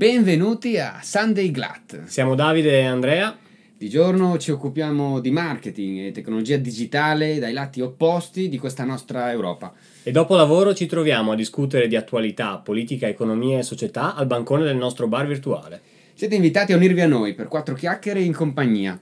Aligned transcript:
Benvenuti 0.00 0.78
a 0.78 1.00
Sunday 1.02 1.50
Glat. 1.50 2.04
Siamo 2.06 2.34
Davide 2.34 2.80
e 2.80 2.84
Andrea. 2.86 3.36
Di 3.76 3.90
giorno 3.90 4.38
ci 4.38 4.50
occupiamo 4.50 5.20
di 5.20 5.30
marketing 5.30 6.06
e 6.06 6.10
tecnologia 6.10 6.56
digitale 6.56 7.38
dai 7.38 7.52
lati 7.52 7.82
opposti 7.82 8.48
di 8.48 8.56
questa 8.56 8.84
nostra 8.84 9.30
Europa. 9.30 9.74
E 10.02 10.10
dopo 10.10 10.36
lavoro 10.36 10.72
ci 10.72 10.86
troviamo 10.86 11.32
a 11.32 11.36
discutere 11.36 11.86
di 11.86 11.96
attualità, 11.96 12.56
politica, 12.56 13.08
economia 13.08 13.58
e 13.58 13.62
società 13.62 14.14
al 14.14 14.26
bancone 14.26 14.64
del 14.64 14.76
nostro 14.76 15.06
bar 15.06 15.26
virtuale. 15.26 15.82
Siete 16.14 16.34
invitati 16.34 16.72
a 16.72 16.76
unirvi 16.76 17.02
a 17.02 17.06
noi 17.06 17.34
per 17.34 17.48
quattro 17.48 17.74
chiacchiere 17.74 18.22
in 18.22 18.32
compagnia. 18.32 18.98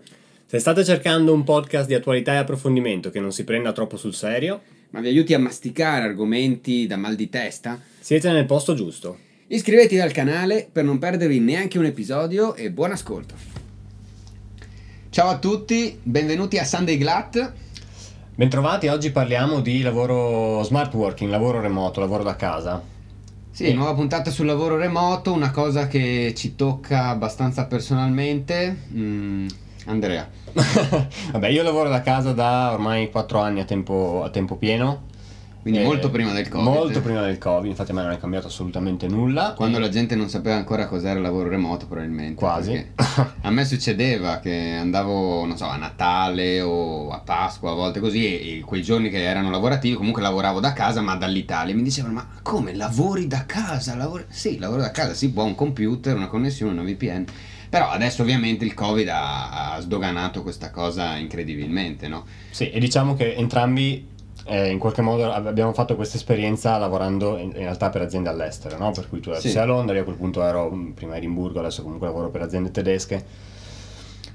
Se 0.46 0.59
state 0.59 0.84
cercando 0.84 1.33
un 1.33 1.45
podcast 1.45 1.87
di 1.87 1.95
attualità 1.95 2.33
e 2.33 2.38
approfondimento 2.38 3.10
che 3.10 3.20
non 3.20 3.30
si 3.30 3.45
prenda 3.45 3.70
troppo 3.70 3.96
sul 3.96 4.15
serio, 4.15 4.62
ma 4.91 4.98
vi 4.98 5.06
aiuti 5.06 5.33
a 5.33 5.38
masticare 5.38 6.06
argomenti 6.06 6.88
da 6.88 6.96
mal 6.96 7.15
di 7.15 7.28
testa, 7.28 7.80
siete 8.01 8.33
nel 8.33 8.46
posto 8.46 8.74
giusto. 8.74 9.27
Iscrivetevi 9.51 10.02
al 10.02 10.12
canale 10.12 10.69
per 10.70 10.84
non 10.84 10.98
perdervi 10.98 11.41
neanche 11.41 11.79
un 11.79 11.87
episodio 11.87 12.55
e 12.55 12.70
buon 12.70 12.93
ascolto. 12.93 13.34
Ciao 15.09 15.30
a 15.30 15.39
tutti, 15.39 15.98
benvenuti 16.02 16.59
a 16.59 16.65
Sunday 16.65 16.98
Glat. 16.98 17.53
Bentrovati, 18.34 18.89
oggi 18.89 19.11
parliamo 19.11 19.61
di 19.61 19.80
lavoro 19.80 20.62
smart 20.65 20.92
working, 20.92 21.30
lavoro 21.30 21.62
remoto, 21.62 21.98
lavoro 21.98 22.25
da 22.25 22.37
casa. 22.37 22.83
Sì, 23.51 23.65
e... 23.65 23.73
nuova 23.73 23.95
puntata 23.95 24.30
sul 24.30 24.45
lavoro 24.45 24.77
remoto, 24.77 25.33
una 25.33 25.51
cosa 25.51 25.87
che 25.87 26.34
ci 26.37 26.55
tocca 26.55 27.06
abbastanza 27.06 27.65
personalmente. 27.65 28.77
Mm, 28.92 29.47
Andrea. 29.87 30.28
Vabbè, 31.33 31.48
io 31.48 31.62
lavoro 31.62 31.89
da 31.89 32.03
casa 32.03 32.34
da 32.34 32.70
ormai 32.70 33.11
4 33.11 33.41
anni 33.41 33.61
a 33.61 33.65
tempo, 33.65 34.20
a 34.22 34.28
tempo 34.28 34.56
pieno 34.56 35.08
quindi 35.69 35.84
eh, 35.84 35.86
molto 35.86 36.11
prima 36.11 36.33
del 36.33 36.48
Covid. 36.48 36.66
Molto 36.66 37.02
prima 37.02 37.20
del 37.20 37.36
Covid, 37.36 37.69
infatti 37.69 37.91
a 37.91 37.94
me 37.94 38.02
non 38.02 38.12
è 38.12 38.19
cambiato 38.19 38.47
assolutamente 38.47 39.06
nulla. 39.06 39.52
Quando 39.55 39.78
la 39.78 39.91
gente 39.91 40.16
non 40.16 40.30
sapeva 40.30 40.56
ancora 40.56 40.86
cos'era 40.86 41.16
il 41.16 41.20
lavoro 41.20 41.50
remoto 41.50 41.86
probabilmente. 41.86 42.36
Quasi. 42.36 42.86
a 43.42 43.50
me 43.50 43.64
succedeva 43.66 44.38
che 44.38 44.77
andavo, 44.78 45.44
non 45.44 45.58
so, 45.58 45.66
a 45.66 45.77
Natale 45.77 46.62
o 46.62 47.10
a 47.10 47.19
Pasqua, 47.19 47.72
a 47.72 47.75
volte 47.75 48.00
così, 48.00 48.58
e, 48.58 48.60
quei 48.60 48.83
giorni 48.83 49.10
che 49.10 49.22
erano 49.22 49.50
lavorativi 49.50 49.94
comunque 49.94 50.22
lavoravo 50.22 50.58
da 50.58 50.72
casa 50.72 51.02
ma 51.02 51.16
dall'Italia. 51.16 51.75
Mi 51.75 51.82
dicevano, 51.82 52.14
ma 52.14 52.28
come 52.41 52.75
lavori 52.75 53.27
da 53.27 53.44
casa? 53.44 53.94
Lavori... 53.94 54.25
Sì, 54.28 54.58
lavoro 54.58 54.80
da 54.80 54.91
casa, 54.91 55.12
si 55.12 55.30
può 55.30 55.44
un 55.44 55.55
computer, 55.55 56.16
una 56.16 56.28
connessione, 56.28 56.72
una 56.72 56.82
VPN. 56.82 57.25
Però 57.69 57.91
adesso 57.91 58.22
ovviamente 58.22 58.64
il 58.64 58.72
Covid 58.72 59.06
ha, 59.08 59.75
ha 59.75 59.80
sdoganato 59.80 60.42
questa 60.42 60.70
cosa 60.70 61.16
incredibilmente, 61.16 62.08
no? 62.08 62.25
Sì, 62.48 62.70
e 62.70 62.80
diciamo 62.80 63.14
che 63.14 63.34
entrambi 63.34 64.16
eh, 64.48 64.70
in 64.70 64.78
qualche 64.78 65.02
modo 65.02 65.30
abbiamo 65.30 65.72
fatto 65.72 65.94
questa 65.94 66.16
esperienza 66.16 66.77
lavorando 66.78 67.36
in, 67.36 67.50
in, 67.54 67.62
realtà 67.62 67.91
per 67.91 68.02
aziende 68.02 68.28
all'estero, 68.28 68.78
no? 68.78 68.91
per 68.92 69.08
cui 69.08 69.20
tu 69.20 69.32
sì. 69.34 69.50
sei 69.50 69.62
a 69.62 69.64
Londra, 69.66 69.94
io 69.94 70.00
a 70.00 70.04
quel 70.04 70.16
punto 70.16 70.42
ero 70.42 70.70
mm, 70.70 70.91
prima 70.92 71.14
a 71.14 71.16
Edimburgo, 71.18 71.60
adesso 71.60 71.82
comunque 71.82 72.06
lavoro 72.06 72.30
per 72.30 72.42
aziende 72.42 72.70
tedesche. 72.70 73.46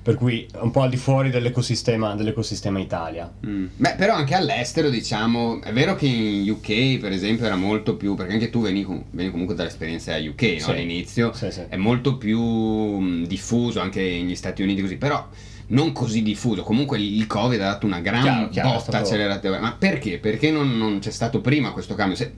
Per 0.03 0.15
cui 0.15 0.45
un 0.59 0.69
po' 0.69 0.81
al 0.81 0.89
di 0.89 0.97
fuori 0.97 1.29
dell'ecosistema, 1.29 2.13
dell'ecosistema 2.13 2.77
Italia. 2.77 3.31
Mm. 3.47 3.67
Beh, 3.77 3.95
però 3.95 4.15
anche 4.15 4.35
all'estero, 4.35 4.89
diciamo, 4.89 5.61
è 5.61 5.71
vero 5.71 5.95
che 5.95 6.07
in 6.07 6.49
UK, 6.49 6.99
per 6.99 7.13
esempio, 7.13 7.45
era 7.45 7.55
molto 7.55 7.95
più. 7.95 8.13
Perché 8.13 8.33
anche 8.33 8.49
tu 8.49 8.61
veni, 8.61 8.85
veni 9.11 9.31
comunque 9.31 9.55
dall'esperienza 9.55 10.17
UK 10.17 10.41
no? 10.41 10.59
sì. 10.59 10.69
all'inizio, 10.71 11.31
sì, 11.31 11.49
sì. 11.51 11.61
è 11.69 11.77
molto 11.77 12.17
più 12.17 12.37
mm, 12.41 13.23
diffuso 13.23 13.79
anche 13.79 14.01
negli 14.01 14.35
Stati 14.35 14.61
Uniti 14.61 14.81
così. 14.81 14.97
Però 14.97 15.25
non 15.73 15.91
così 15.91 16.23
diffuso. 16.23 16.63
Comunque 16.63 16.99
il 16.99 17.27
Covid 17.27 17.59
ha 17.59 17.71
dato 17.71 17.85
una 17.85 17.99
gran 17.99 18.21
chiaro, 18.21 18.49
chiaro, 18.49 18.69
botta 18.69 18.99
accelerativa. 18.99 19.59
Ma 19.59 19.75
perché? 19.77 20.17
Perché 20.17 20.51
non, 20.51 20.77
non, 20.77 20.99
c'è 20.99 21.11
stato 21.11 21.41
prima 21.41 21.71
questo 21.71 21.95
cambio? 21.95 22.15
Se, 22.15 22.33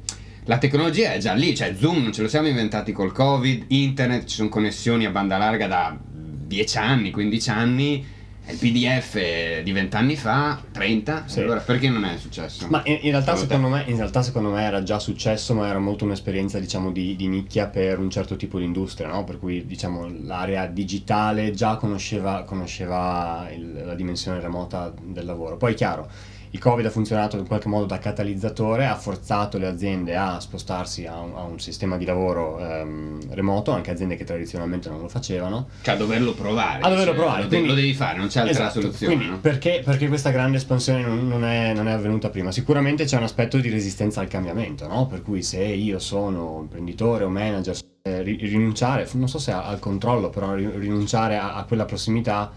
la 0.45 0.57
tecnologia 0.57 1.13
è 1.13 1.17
già 1.17 1.33
lì, 1.33 1.55
cioè 1.55 1.75
Zoom 1.77 2.01
non 2.01 2.13
ce 2.13 2.21
lo 2.21 2.27
siamo 2.27 2.47
inventati 2.47 2.91
col 2.91 3.11
Covid, 3.11 3.65
internet, 3.69 4.25
ci 4.25 4.35
sono 4.35 4.49
connessioni 4.49 5.05
a 5.05 5.09
banda 5.09 5.37
larga 5.37 5.67
da 5.67 5.97
10 6.01 6.77
anni, 6.77 7.11
15 7.11 7.49
anni 7.49 8.05
il 8.47 8.57
PDF 8.57 9.61
di 9.63 9.71
vent'anni 9.71 10.15
fa, 10.15 10.61
30, 10.71 11.23
sì. 11.25 11.39
allora 11.39 11.59
perché 11.61 11.89
non 11.89 12.05
è 12.05 12.17
successo? 12.17 12.67
Ma 12.69 12.81
in, 12.85 12.99
in, 13.01 13.11
realtà 13.11 13.33
me, 13.67 13.83
in, 13.87 13.97
realtà 13.97 14.21
secondo 14.21 14.49
me, 14.49 14.63
era 14.63 14.83
già 14.83 14.99
successo, 14.99 15.53
ma 15.53 15.67
era 15.67 15.79
molto 15.79 16.05
un'esperienza 16.05 16.59
diciamo 16.59 16.91
di, 16.91 17.15
di 17.15 17.27
nicchia 17.27 17.67
per 17.67 17.97
un 17.97 18.09
certo 18.09 18.35
tipo 18.35 18.59
di 18.59 18.65
industria, 18.65 19.07
no? 19.07 19.23
per 19.23 19.39
cui 19.39 19.65
diciamo 19.65 20.07
l'area 20.21 20.67
digitale 20.67 21.51
già 21.51 21.77
conosceva, 21.77 22.43
conosceva 22.43 23.47
il, 23.51 23.83
la 23.85 23.95
dimensione 23.95 24.39
remota 24.39 24.93
del 25.01 25.25
lavoro. 25.25 25.57
Poi 25.57 25.73
chiaro, 25.73 26.09
il 26.55 26.61
Covid 26.61 26.85
ha 26.85 26.89
funzionato 26.89 27.37
in 27.37 27.45
qualche 27.45 27.67
modo 27.67 27.85
da 27.85 27.99
catalizzatore, 27.99 28.85
ha 28.85 28.95
forzato 28.95 29.57
le 29.57 29.67
aziende 29.67 30.15
a 30.15 30.39
spostarsi 30.39 31.05
a 31.05 31.19
un, 31.19 31.35
a 31.35 31.41
un 31.41 31.59
sistema 31.59 31.97
di 31.97 32.05
lavoro 32.05 32.59
ehm, 32.59 33.33
remoto, 33.33 33.71
anche 33.71 33.91
aziende 33.91 34.15
che 34.15 34.23
tradizionalmente 34.23 34.87
non 34.87 35.01
lo 35.01 35.09
facevano. 35.09 35.67
Cioè 35.81 35.95
a 35.95 35.97
doverlo 35.97 36.33
provare. 36.33 36.81
A 36.81 36.87
doverlo 36.87 37.11
cioè, 37.11 37.15
provare. 37.15 37.41
Lo, 37.41 37.47
quindi, 37.49 37.67
lo, 37.67 37.73
devi 37.73 37.93
fare, 37.93 38.17
non 38.17 38.27
c'è 38.27 38.39
altra 38.39 38.53
esatto, 38.53 38.79
soluzione. 38.79 39.15
Quindi, 39.15 39.31
no? 39.33 39.39
perché, 39.39 39.81
perché, 39.83 40.07
questa 40.07 40.29
grande 40.29 40.55
espansione 40.55 41.01
non, 41.01 41.27
non, 41.27 41.43
è, 41.43 41.73
non, 41.73 41.89
è, 41.89 41.91
avvenuta 41.91 42.29
prima? 42.29 42.53
Sicuramente 42.53 43.03
c'è 43.03 43.17
un 43.17 43.23
aspetto 43.23 43.57
di 43.57 43.69
resistenza 43.69 44.21
al 44.21 44.27
cambiamento, 44.27 44.87
no? 44.87 45.07
per 45.07 45.23
cui 45.23 45.43
se 45.43 45.61
io 45.61 45.99
sono 45.99 46.59
imprenditore 46.61 47.25
o 47.25 47.29
manager, 47.29 47.77
eh, 48.01 48.21
rinunciare, 48.21 49.09
non 49.15 49.27
so 49.27 49.39
se 49.39 49.51
al 49.51 49.79
controllo, 49.79 50.29
però 50.29 50.53
rinunciare 50.53 51.35
a, 51.35 51.55
a 51.55 51.65
quella 51.65 51.83
prossimità... 51.83 52.49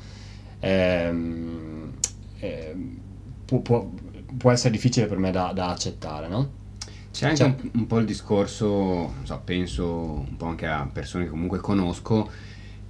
Ehm, 0.60 1.94
ehm, 2.38 3.06
può, 3.48 3.60
può, 3.60 3.90
può, 4.36 4.50
essere 4.50 4.70
difficile 4.70 5.06
per 5.06 5.16
me 5.16 5.30
da, 5.30 5.52
da 5.54 5.70
accettare, 5.70 6.28
no? 6.28 6.50
C'è 7.10 7.28
anche 7.28 7.36
cioè, 7.38 7.46
un, 7.46 7.70
un, 7.72 7.86
po' 7.86 7.98
il 7.98 8.04
discorso, 8.04 9.14
so, 9.22 9.40
penso 9.42 9.86
un 10.28 10.36
po' 10.36 10.46
anche 10.46 10.66
a 10.66 10.86
persone 10.92 11.24
che 11.24 11.30
comunque 11.30 11.58
conosco, 11.58 12.30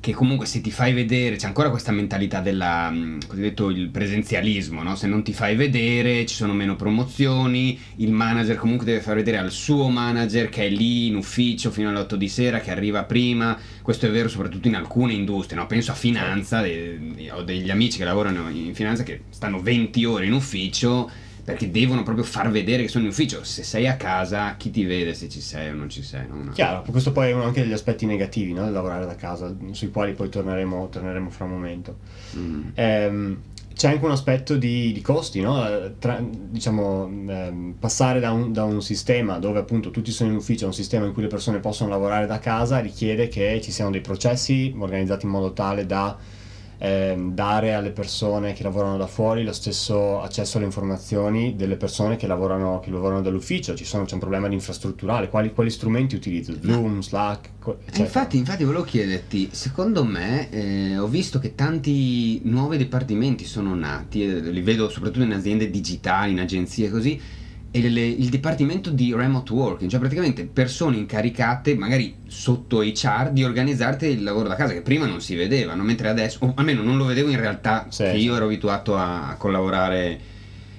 che 0.09 0.15
comunque 0.15 0.47
se 0.47 0.63
ti 0.63 0.71
fai 0.71 0.95
vedere, 0.95 1.37
c'è 1.37 1.47
ancora 1.47 1.69
questa 1.69 1.93
mentalità 1.93 2.41
del 2.41 2.65
mm, 2.91 3.19
cosiddetto 3.27 3.69
il 3.69 3.91
presenzialismo, 3.91 4.83
no? 4.83 4.97
se 4.97 5.07
non 5.07 5.23
ti 5.23 5.35
fai 5.35 5.55
vedere 5.55 6.25
ci 6.25 6.35
sono 6.35 6.55
meno 6.55 6.77
promozioni, 6.77 7.79
il 7.97 8.11
manager 8.11 8.57
comunque 8.57 8.87
deve 8.87 9.03
far 9.03 9.17
vedere 9.17 9.37
al 9.37 9.51
suo 9.51 9.91
manager 9.91 10.49
che 10.49 10.65
è 10.65 10.71
lì 10.71 11.09
in 11.09 11.17
ufficio 11.17 11.71
fino 11.71 11.91
alle 11.91 11.99
8 11.99 12.17
di 12.17 12.29
sera, 12.31 12.61
che 12.61 12.71
arriva 12.71 13.05
prima, 13.05 13.59
questo 13.83 14.07
è 14.07 14.11
vero 14.11 14.31
soprattutto 14.31 14.67
in 14.67 14.77
alcune 14.77 15.13
industrie, 15.13 15.59
no? 15.59 15.67
penso 15.67 15.91
a 15.91 15.95
finanza, 15.95 16.63
ho 16.63 17.43
degli 17.43 17.69
amici 17.69 17.99
che 17.99 18.05
lavorano 18.05 18.49
in 18.49 18.75
finanza 18.75 19.03
che 19.03 19.25
stanno 19.29 19.61
20 19.61 20.05
ore 20.07 20.25
in 20.25 20.33
ufficio 20.33 21.11
perché 21.53 21.71
devono 21.71 22.03
proprio 22.03 22.25
far 22.25 22.51
vedere 22.51 22.83
che 22.83 22.89
sono 22.89 23.05
in 23.05 23.11
ufficio. 23.11 23.43
Se 23.43 23.63
sei 23.63 23.89
a 23.89 23.97
casa, 23.97 24.57
chi 24.57 24.71
ti 24.71 24.85
vede 24.85 25.15
se 25.15 25.29
ci 25.29 25.41
sei 25.41 25.71
o 25.71 25.75
non 25.75 25.89
ci 25.89 26.03
sei? 26.03 26.27
No? 26.29 26.51
Chiaro, 26.53 26.85
questo 26.91 27.11
poi 27.11 27.31
è 27.31 27.33
uno 27.33 27.45
anche 27.45 27.63
degli 27.63 27.73
aspetti 27.73 28.05
negativi 28.05 28.53
no? 28.53 28.65
del 28.65 28.73
lavorare 28.73 29.07
da 29.07 29.15
casa, 29.15 29.55
sui 29.71 29.91
quali 29.91 30.13
poi 30.13 30.29
torneremo, 30.29 30.89
torneremo 30.91 31.31
fra 31.31 31.45
un 31.47 31.51
momento. 31.51 31.97
Mm. 32.37 32.69
Ehm, 32.75 33.39
c'è 33.75 33.89
anche 33.89 34.05
un 34.05 34.11
aspetto 34.11 34.57
di, 34.57 34.93
di 34.93 35.01
costi, 35.01 35.41
no? 35.41 35.65
Tra, 35.99 36.21
diciamo, 36.21 37.07
ehm, 37.07 37.77
passare 37.79 38.21
da 38.21 38.33
un, 38.33 38.53
da 38.53 38.65
un, 38.65 38.83
sistema 38.83 39.39
dove 39.39 39.61
appunto 39.61 39.91
tutti 39.91 40.11
sono 40.11 40.31
in 40.31 40.37
ufficio 40.37 40.65
a 40.65 40.69
un 40.69 40.75
sistema 40.75 41.07
in 41.07 41.13
cui 41.13 41.23
le 41.23 41.29
persone 41.29 41.61
possono 41.61 41.89
lavorare 41.89 42.27
da 42.27 42.41
casa 42.41 42.81
richiede 42.81 43.29
che 43.29 43.61
ci 43.63 43.71
siano 43.71 43.91
dei 43.91 44.01
processi 44.01 44.75
organizzati 44.77 45.27
in 45.27 45.31
modo 45.31 45.53
tale 45.53 45.87
da 45.87 46.17
eh, 46.79 47.17
dare 47.33 47.75
alle 47.75 47.91
persone 47.91 48.53
che 48.53 48.63
lavorano 48.63 48.97
da 48.97 49.07
fuori 49.07 49.43
lo 49.45 49.53
stesso 49.53 50.21
accesso 50.21 50.57
alle 50.57 50.67
informazioni 50.67 51.57
delle 51.57 51.77
persone 51.77 52.17
che 52.17 52.27
lavorano, 52.27 52.81
che 52.81 52.91
lavorano 52.91 53.21
dall'ufficio. 53.21 53.75
Ci 53.75 53.85
sono, 53.85 54.05
c'è 54.05 54.15
un 54.15 54.21
problema 54.21 54.49
di 54.49 54.55
infrastrutturale. 54.55 55.29
Quali, 55.29 55.53
quali 55.53 55.71
strumenti 55.71 56.15
utilizzo? 56.15 56.55
Zoom, 56.63 57.01
Slack? 57.01 57.51
Eccetera. 57.69 58.03
Infatti, 58.03 58.37
infatti 58.39 58.65
volevo 58.65 58.85
chiederti, 58.85 59.51
secondo 59.53 60.05
me 60.05 60.49
eh, 60.51 60.97
ho 60.97 61.07
visto 61.07 61.39
che 61.39 61.55
tanti 61.55 62.41
nuovi 62.45 62.79
dipartimenti 62.79 63.45
sono 63.45 63.75
nati, 63.75 64.25
eh, 64.25 64.41
li 64.41 64.63
vedo 64.63 64.89
soprattutto 64.89 65.25
in 65.25 65.33
aziende 65.33 65.69
digitali, 65.69 66.33
in 66.33 66.41
agenzie 66.41 66.89
così, 66.91 67.21
le, 67.71 68.07
il 68.07 68.29
dipartimento 68.29 68.91
di 68.91 69.15
remote 69.15 69.53
working, 69.53 69.91
cioè 69.91 70.01
praticamente 70.01 70.47
persone 70.47 70.97
incaricate, 70.97 71.77
magari 71.77 72.17
sotto 72.27 72.81
HR, 72.81 73.31
di 73.33 73.45
organizzarti 73.45 74.07
il 74.07 74.23
lavoro 74.23 74.49
da 74.49 74.55
casa, 74.55 74.73
che 74.73 74.83
prima 74.83 75.07
non 75.07 75.21
si 75.21 75.35
vedevano, 75.35 75.83
mentre 75.83 76.09
adesso, 76.09 76.39
o 76.41 76.53
almeno 76.57 76.83
non 76.83 76.97
lo 76.97 77.05
vedevo 77.05 77.31
in 77.31 77.39
realtà, 77.39 77.87
sì, 77.91 78.05
che 78.05 78.17
io 78.17 78.35
ero 78.35 78.47
abituato 78.47 78.97
a 78.97 79.35
collaborare, 79.39 80.21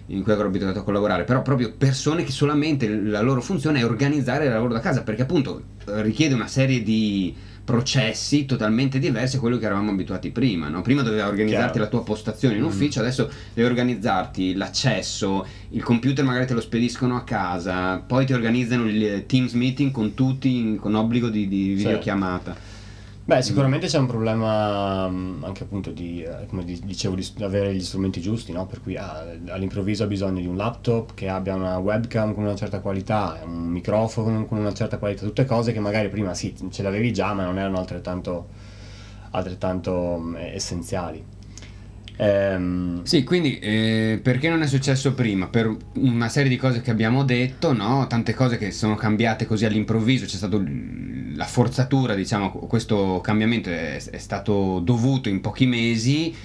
in 0.07 0.23
cui 0.23 0.31
ero 0.31 0.47
abituato 0.47 0.79
a 0.79 0.83
collaborare, 0.83 1.23
però 1.23 1.41
proprio 1.41 1.71
persone 1.77 2.23
che 2.23 2.31
solamente 2.31 2.89
la 2.89 3.21
loro 3.21 3.41
funzione 3.41 3.79
è 3.79 3.85
organizzare 3.85 4.45
il 4.45 4.51
lavoro 4.51 4.73
da 4.73 4.79
casa, 4.79 5.03
perché 5.03 5.21
appunto 5.21 5.61
richiede 5.85 6.33
una 6.33 6.47
serie 6.47 6.81
di 6.81 7.35
processi 7.69 8.47
totalmente 8.47 8.97
diversi 8.97 9.35
a 9.35 9.39
quello 9.39 9.59
che 9.59 9.65
eravamo 9.65 9.91
abituati 9.91 10.31
prima. 10.31 10.69
No? 10.69 10.81
Prima 10.81 11.03
dovevi 11.03 11.21
organizzarti 11.21 11.73
Chiaro. 11.73 11.83
la 11.83 11.87
tua 11.87 12.03
postazione 12.03 12.55
in 12.55 12.63
mm. 12.63 12.65
ufficio, 12.65 12.99
mm. 12.99 13.03
adesso 13.03 13.29
devi 13.53 13.67
organizzarti 13.67 14.55
l'accesso, 14.55 15.45
il 15.69 15.83
computer 15.83 16.25
magari 16.25 16.47
te 16.47 16.55
lo 16.55 16.61
spediscono 16.61 17.15
a 17.15 17.21
casa, 17.21 17.97
poi 17.99 18.25
ti 18.25 18.33
organizzano 18.33 18.87
il 18.87 19.25
Teams 19.27 19.53
meeting 19.53 19.91
con 19.91 20.15
tutti 20.15 20.77
con 20.79 20.95
obbligo 20.95 21.29
di, 21.29 21.47
di 21.47 21.73
videochiamata. 21.75 22.78
Beh, 23.29 23.43
sicuramente 23.43 23.85
c'è 23.85 23.99
un 23.99 24.07
problema 24.07 25.07
mm, 25.07 25.43
anche 25.43 25.61
appunto 25.61 25.91
di, 25.91 26.23
eh, 26.23 26.47
come 26.47 26.63
dicevo, 26.63 27.13
di 27.13 27.43
avere 27.43 27.75
gli 27.75 27.83
strumenti 27.83 28.21
giusti, 28.21 28.51
no? 28.51 28.65
Per 28.65 28.81
cui 28.81 28.97
ah, 28.97 29.23
all'improvviso 29.49 30.03
ha 30.03 30.07
bisogno 30.07 30.39
di 30.39 30.47
un 30.47 30.55
laptop 30.55 31.13
che 31.13 31.29
abbia 31.29 31.53
una 31.53 31.77
webcam 31.77 32.33
con 32.33 32.41
una 32.45 32.55
certa 32.55 32.79
qualità, 32.79 33.39
un 33.45 33.67
microfono 33.67 34.47
con 34.47 34.57
una 34.57 34.73
certa 34.73 34.97
qualità, 34.97 35.27
tutte 35.27 35.45
cose 35.45 35.73
che 35.73 35.79
magari 35.79 36.09
prima 36.09 36.33
sì, 36.33 36.55
ce 36.71 36.81
l'avevi 36.81 37.13
già, 37.13 37.31
ma 37.35 37.43
non 37.43 37.59
erano 37.59 37.77
altrettanto, 37.77 38.47
altrettanto 39.29 40.17
mm, 40.19 40.35
essenziali. 40.35 41.23
Ehm... 42.21 43.03
Sì, 43.03 43.23
quindi 43.23 43.59
eh, 43.59 44.19
perché 44.21 44.49
non 44.49 44.61
è 44.61 44.67
successo 44.67 45.13
prima? 45.13 45.47
Per 45.47 45.75
una 45.95 46.27
serie 46.27 46.49
di 46.49 46.57
cose 46.57 46.81
che 46.81 46.91
abbiamo 46.91 47.23
detto, 47.23 47.73
no? 47.73 48.05
tante 48.07 48.33
cose 48.33 48.57
che 48.57 48.71
sono 48.71 48.95
cambiate 48.95 49.45
così 49.45 49.65
all'improvviso, 49.65 50.25
c'è 50.25 50.35
stata 50.35 50.61
la 51.35 51.45
forzatura, 51.45 52.15
diciamo, 52.15 52.51
questo 52.51 53.21
cambiamento 53.21 53.69
è, 53.69 54.03
è 54.03 54.17
stato 54.17 54.79
dovuto 54.83 55.29
in 55.29 55.39
pochi 55.39 55.65
mesi 55.65 56.35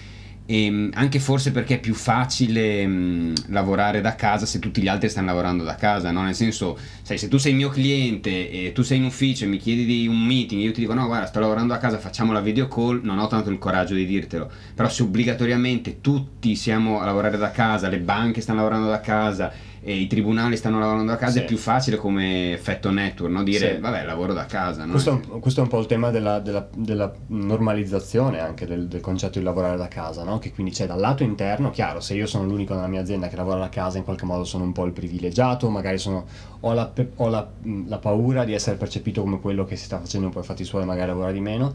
e 0.46 0.64
ehm, 0.64 0.90
anche 0.94 1.18
forse 1.20 1.52
perché 1.52 1.76
è 1.76 1.80
più 1.80 1.94
facile 1.94 2.86
mh, 2.86 3.32
lavorare 3.48 4.00
da 4.00 4.14
casa 4.14 4.44
se 4.46 4.58
tutti 4.58 4.82
gli 4.82 4.88
altri 4.88 5.08
stanno 5.08 5.28
lavorando 5.28 5.64
da 5.64 5.74
casa, 5.74 6.10
no? 6.10 6.22
Nel 6.22 6.34
senso, 6.34 6.78
sai, 7.02 7.18
se 7.18 7.28
tu 7.28 7.38
sei 7.38 7.52
il 7.52 7.56
mio 7.56 7.70
cliente 7.70 8.50
e 8.50 8.72
tu 8.72 8.82
sei 8.82 8.98
in 8.98 9.04
ufficio 9.04 9.44
e 9.44 9.48
mi 9.48 9.56
chiedi 9.56 9.84
di 9.84 10.06
un 10.06 10.20
meeting 10.20 10.60
e 10.60 10.64
io 10.64 10.72
ti 10.72 10.80
dico 10.80 10.94
no, 10.94 11.06
guarda, 11.06 11.26
sto 11.26 11.40
lavorando 11.40 11.72
a 11.72 11.78
casa, 11.78 11.98
facciamo 11.98 12.32
la 12.32 12.40
video 12.40 12.68
call, 12.68 13.00
non 13.02 13.18
ho 13.18 13.26
tanto 13.26 13.50
il 13.50 13.58
coraggio 13.58 13.94
di 13.94 14.04
dirtelo. 14.04 14.50
Però 14.74 14.88
se 14.88 15.02
obbligatoriamente 15.02 16.00
tutti 16.00 16.54
siamo 16.56 17.00
a 17.00 17.04
lavorare 17.06 17.38
da 17.38 17.50
casa, 17.50 17.88
le 17.88 17.98
banche 17.98 18.40
stanno 18.40 18.58
lavorando 18.58 18.88
da 18.88 19.00
casa 19.00 19.52
e 19.86 19.94
i 19.94 20.06
tribunali 20.06 20.56
stanno 20.56 20.78
lavorando 20.78 21.12
a 21.12 21.16
casa, 21.16 21.32
sì. 21.32 21.38
è 21.40 21.44
più 21.44 21.58
facile 21.58 21.98
come 21.98 22.54
effetto 22.54 22.90
network, 22.90 23.30
no? 23.30 23.42
dire 23.42 23.74
sì. 23.74 23.80
vabbè 23.80 24.04
lavoro 24.06 24.32
da 24.32 24.46
casa. 24.46 24.86
No? 24.86 24.92
Questo, 24.92 25.10
è 25.10 25.12
un, 25.12 25.40
questo, 25.40 25.60
è 25.60 25.62
un, 25.62 25.68
po' 25.68 25.78
il 25.78 25.86
tema 25.86 26.10
della, 26.10 26.38
della, 26.40 26.66
della 26.74 27.12
normalizzazione 27.26 28.40
anche 28.40 28.64
del, 28.66 28.88
del, 28.88 29.02
concetto 29.02 29.38
di 29.38 29.44
lavorare 29.44 29.76
da 29.76 29.86
casa, 29.86 30.24
no? 30.24 30.38
che 30.38 30.52
quindi 30.54 30.72
c'è 30.72 30.86
dal 30.86 30.98
lato 30.98 31.22
interno, 31.22 31.70
chiaro, 31.70 32.00
se 32.00 32.14
io 32.14 32.26
sono 32.26 32.46
l'unico 32.46 32.72
nella 32.74 32.86
mia 32.86 33.02
azienda 33.02 33.28
che 33.28 33.36
lavora 33.36 33.58
da 33.58 33.68
casa 33.68 33.98
in 33.98 34.04
qualche 34.04 34.24
modo 34.24 34.44
sono 34.44 34.64
un 34.64 34.72
po' 34.72 34.86
il 34.86 34.92
privilegiato, 34.92 35.68
magari 35.68 35.98
sono, 35.98 36.24
ho, 36.60 36.72
la, 36.72 36.90
ho 37.16 37.28
la, 37.28 37.46
la 37.86 37.98
paura 37.98 38.44
di 38.44 38.54
essere 38.54 38.76
percepito 38.76 39.20
come 39.20 39.38
quello 39.38 39.66
che 39.66 39.76
si 39.76 39.84
sta 39.84 39.98
facendo 39.98 40.28
un 40.28 40.32
po' 40.32 40.40
i 40.40 40.44
fatti 40.44 40.64
suoi, 40.64 40.86
magari 40.86 41.08
lavora 41.08 41.30
di 41.30 41.40
meno 41.40 41.74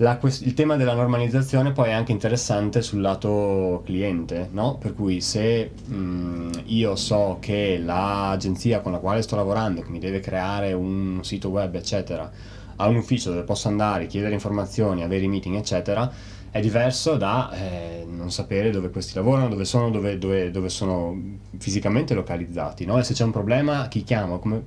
la, 0.00 0.18
il 0.22 0.54
tema 0.54 0.76
della 0.76 0.94
normalizzazione 0.94 1.72
poi 1.72 1.88
è 1.88 1.92
anche 1.92 2.12
interessante 2.12 2.82
sul 2.82 3.00
lato 3.00 3.82
cliente, 3.84 4.48
no? 4.52 4.76
Per 4.76 4.94
cui 4.94 5.20
se 5.20 5.70
mh, 5.86 5.94
mm, 5.94 6.50
io 6.66 6.94
so 6.94 7.38
che 7.40 7.78
l'agenzia 7.82 8.80
con 8.80 8.92
la 8.92 8.98
quale 8.98 9.22
sto 9.22 9.34
lavorando, 9.34 9.80
che 9.82 9.90
mi 9.90 9.98
deve 9.98 10.20
creare 10.20 10.72
un 10.72 11.18
sito 11.22 11.48
web, 11.48 11.74
eccetera, 11.74 12.30
ha 12.76 12.86
un 12.86 12.96
ufficio 12.96 13.30
dove 13.30 13.42
posso 13.42 13.66
andare, 13.66 14.06
chiedere 14.06 14.34
informazioni, 14.34 15.02
avere 15.02 15.24
i 15.24 15.28
meeting, 15.28 15.56
eccetera, 15.56 16.08
è 16.50 16.60
diverso 16.60 17.16
da 17.16 17.50
eh, 17.50 18.06
non 18.08 18.30
sapere 18.30 18.70
dove 18.70 18.90
questi 18.90 19.14
lavorano, 19.14 19.48
dove 19.48 19.64
sono, 19.64 19.90
dove, 19.90 20.16
dove, 20.16 20.52
dove 20.52 20.68
sono 20.68 21.20
fisicamente 21.58 22.14
localizzati, 22.14 22.84
no? 22.84 22.98
E 22.98 23.02
se 23.02 23.14
c'è 23.14 23.24
un 23.24 23.32
problema, 23.32 23.88
chi 23.88 24.04
chiama? 24.04 24.36
Come 24.38 24.62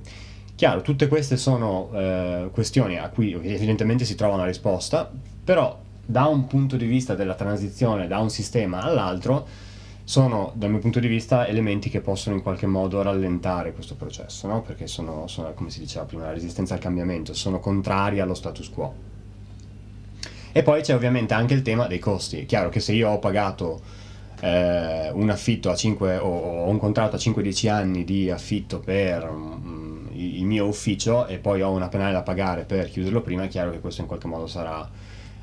Chiaro, 0.54 0.82
tutte 0.82 1.08
queste 1.08 1.36
sono 1.36 1.90
eh, 1.92 2.48
questioni 2.52 2.98
a 2.98 3.08
cui 3.08 3.32
evidentemente 3.32 4.04
si 4.04 4.14
trova 4.14 4.34
una 4.34 4.44
risposta, 4.44 5.10
però 5.44 5.78
da 6.04 6.26
un 6.26 6.46
punto 6.46 6.76
di 6.76 6.86
vista 6.86 7.14
della 7.14 7.34
transizione 7.34 8.06
da 8.06 8.18
un 8.18 8.30
sistema 8.30 8.80
all'altro 8.82 9.46
sono 10.04 10.52
dal 10.54 10.70
mio 10.70 10.80
punto 10.80 11.00
di 11.00 11.06
vista 11.06 11.46
elementi 11.46 11.88
che 11.88 12.00
possono 12.00 12.36
in 12.36 12.42
qualche 12.42 12.66
modo 12.66 13.02
rallentare 13.02 13.72
questo 13.72 13.94
processo, 13.94 14.46
no? 14.46 14.62
perché 14.62 14.86
sono, 14.86 15.26
sono, 15.26 15.52
come 15.54 15.70
si 15.70 15.80
diceva 15.80 16.04
prima, 16.04 16.24
la 16.24 16.32
resistenza 16.32 16.74
al 16.74 16.80
cambiamento, 16.80 17.34
sono 17.34 17.60
contrari 17.60 18.20
allo 18.20 18.34
status 18.34 18.68
quo. 18.68 18.94
E 20.52 20.62
poi 20.62 20.82
c'è 20.82 20.94
ovviamente 20.94 21.32
anche 21.32 21.54
il 21.54 21.62
tema 21.62 21.86
dei 21.86 21.98
costi. 21.98 22.40
È 22.40 22.46
chiaro 22.46 22.68
che 22.68 22.80
se 22.80 22.92
io 22.92 23.08
ho 23.08 23.18
pagato 23.18 23.80
eh, 24.40 25.10
un 25.12 25.30
affitto 25.30 25.70
a 25.70 25.74
5 25.74 26.18
o, 26.18 26.26
o 26.64 26.68
un 26.68 26.78
contratto 26.78 27.16
a 27.16 27.18
5-10 27.18 27.70
anni 27.70 28.04
di 28.04 28.30
affitto 28.30 28.80
per 28.80 29.24
il 30.38 30.44
mio 30.44 30.66
ufficio 30.66 31.26
e 31.26 31.38
poi 31.38 31.62
ho 31.62 31.70
una 31.70 31.88
penale 31.88 32.12
da 32.12 32.22
pagare 32.22 32.64
per 32.64 32.88
chiuderlo 32.88 33.20
prima, 33.20 33.44
è 33.44 33.48
chiaro 33.48 33.70
che 33.70 33.80
questo 33.80 34.00
in 34.00 34.06
qualche 34.06 34.26
modo 34.26 34.46
sarà, 34.46 34.88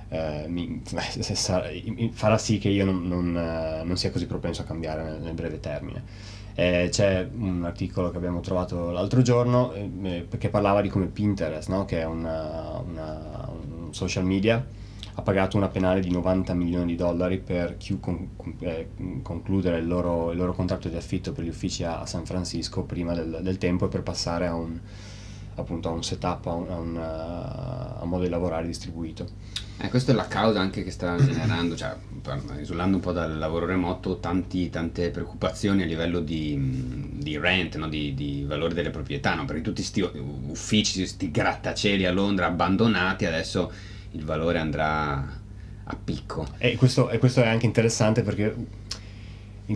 eh, 0.09 0.45
mi, 0.47 0.81
farà 2.11 2.37
sì 2.37 2.57
che 2.57 2.69
io 2.69 2.85
non, 2.85 3.07
non, 3.07 3.37
eh, 3.37 3.83
non, 3.83 3.97
sia 3.97 4.11
così 4.11 4.25
propenso 4.25 4.61
a 4.61 4.65
cambiare 4.65 5.03
nel, 5.03 5.21
nel 5.21 5.33
breve 5.33 5.59
termine. 5.59 6.03
Eh, 6.55 6.89
c'è 6.91 7.27
un 7.37 7.63
articolo 7.63 8.11
che 8.11 8.17
abbiamo 8.17 8.41
trovato 8.41 8.91
l'altro 8.91 9.21
giorno 9.21 9.71
eh, 9.73 10.27
che 10.37 10.49
parlava 10.49 10.81
di 10.81 10.89
come 10.89 11.05
Pinterest, 11.05 11.69
no? 11.69 11.85
che 11.85 12.01
è 12.01 12.05
una, 12.05 12.81
una, 12.85 13.49
un 13.49 13.93
social 13.93 14.25
media, 14.25 14.65
ha 15.19 15.21
pagato 15.21 15.57
una 15.57 15.67
penale 15.67 15.99
di 15.99 16.09
90 16.09 16.53
milioni 16.53 16.87
di 16.87 16.95
dollari 16.95 17.39
per 17.39 17.77
chiu- 17.77 17.99
con- 17.99 18.29
eh, 18.59 18.89
concludere 19.21 19.79
il 19.79 19.87
loro, 19.87 20.31
il 20.31 20.37
loro, 20.37 20.53
contratto 20.53 20.87
di 20.87 20.95
affitto 20.95 21.33
per 21.33 21.43
gli 21.43 21.49
uffici 21.49 21.83
a, 21.83 21.99
a 21.99 22.05
San 22.05 22.25
Francisco 22.25 22.83
prima 22.83 23.13
del, 23.13 23.39
del, 23.41 23.57
tempo 23.57 23.85
e 23.85 23.89
per 23.89 24.01
passare 24.01 24.47
a 24.47 24.55
un, 24.55 24.79
appunto, 25.55 25.89
a 25.89 25.91
un 25.91 26.03
setup, 26.03 26.47
a 26.47 26.53
un, 26.53 26.69
a, 26.69 26.77
un, 26.77 26.97
a 26.97 27.99
un 28.01 28.09
modo 28.09 28.23
di 28.23 28.29
lavorare 28.29 28.65
distribuito. 28.65 29.27
Eh, 29.81 29.89
questa 29.89 30.11
è 30.11 30.15
la 30.15 30.27
causa 30.27 30.59
anche 30.59 30.83
che 30.83 30.91
sta 30.91 31.15
generando, 31.17 31.75
cioè, 31.75 31.95
isolando 32.59 32.97
un 32.97 33.01
po' 33.01 33.11
dal 33.11 33.37
lavoro 33.37 33.65
remoto, 33.65 34.19
tanti, 34.19 34.69
tante 34.69 35.09
preoccupazioni 35.09 35.83
a 35.83 35.85
livello 35.85 36.21
di, 36.21 37.11
di 37.13 37.37
rent, 37.37 37.77
no? 37.77 37.87
di, 37.87 38.13
di, 38.13 38.43
valore 38.45 38.73
delle 38.73 38.89
proprietà, 38.89 39.35
no? 39.35 39.45
perché 39.45 39.61
tutti 39.61 39.81
questi 39.81 40.01
uffici, 40.01 40.99
questi 40.99 41.29
grattacieli 41.31 42.05
a 42.05 42.11
Londra 42.11 42.47
abbandonati 42.47 43.25
adesso 43.25 43.71
il 44.11 44.25
valore 44.25 44.59
andrà 44.59 45.37
a 45.83 45.97
picco. 46.03 46.47
E 46.57 46.75
questo, 46.75 47.09
e 47.09 47.17
questo 47.17 47.41
è 47.41 47.47
anche 47.47 47.65
interessante 47.65 48.21
perché 48.21 48.55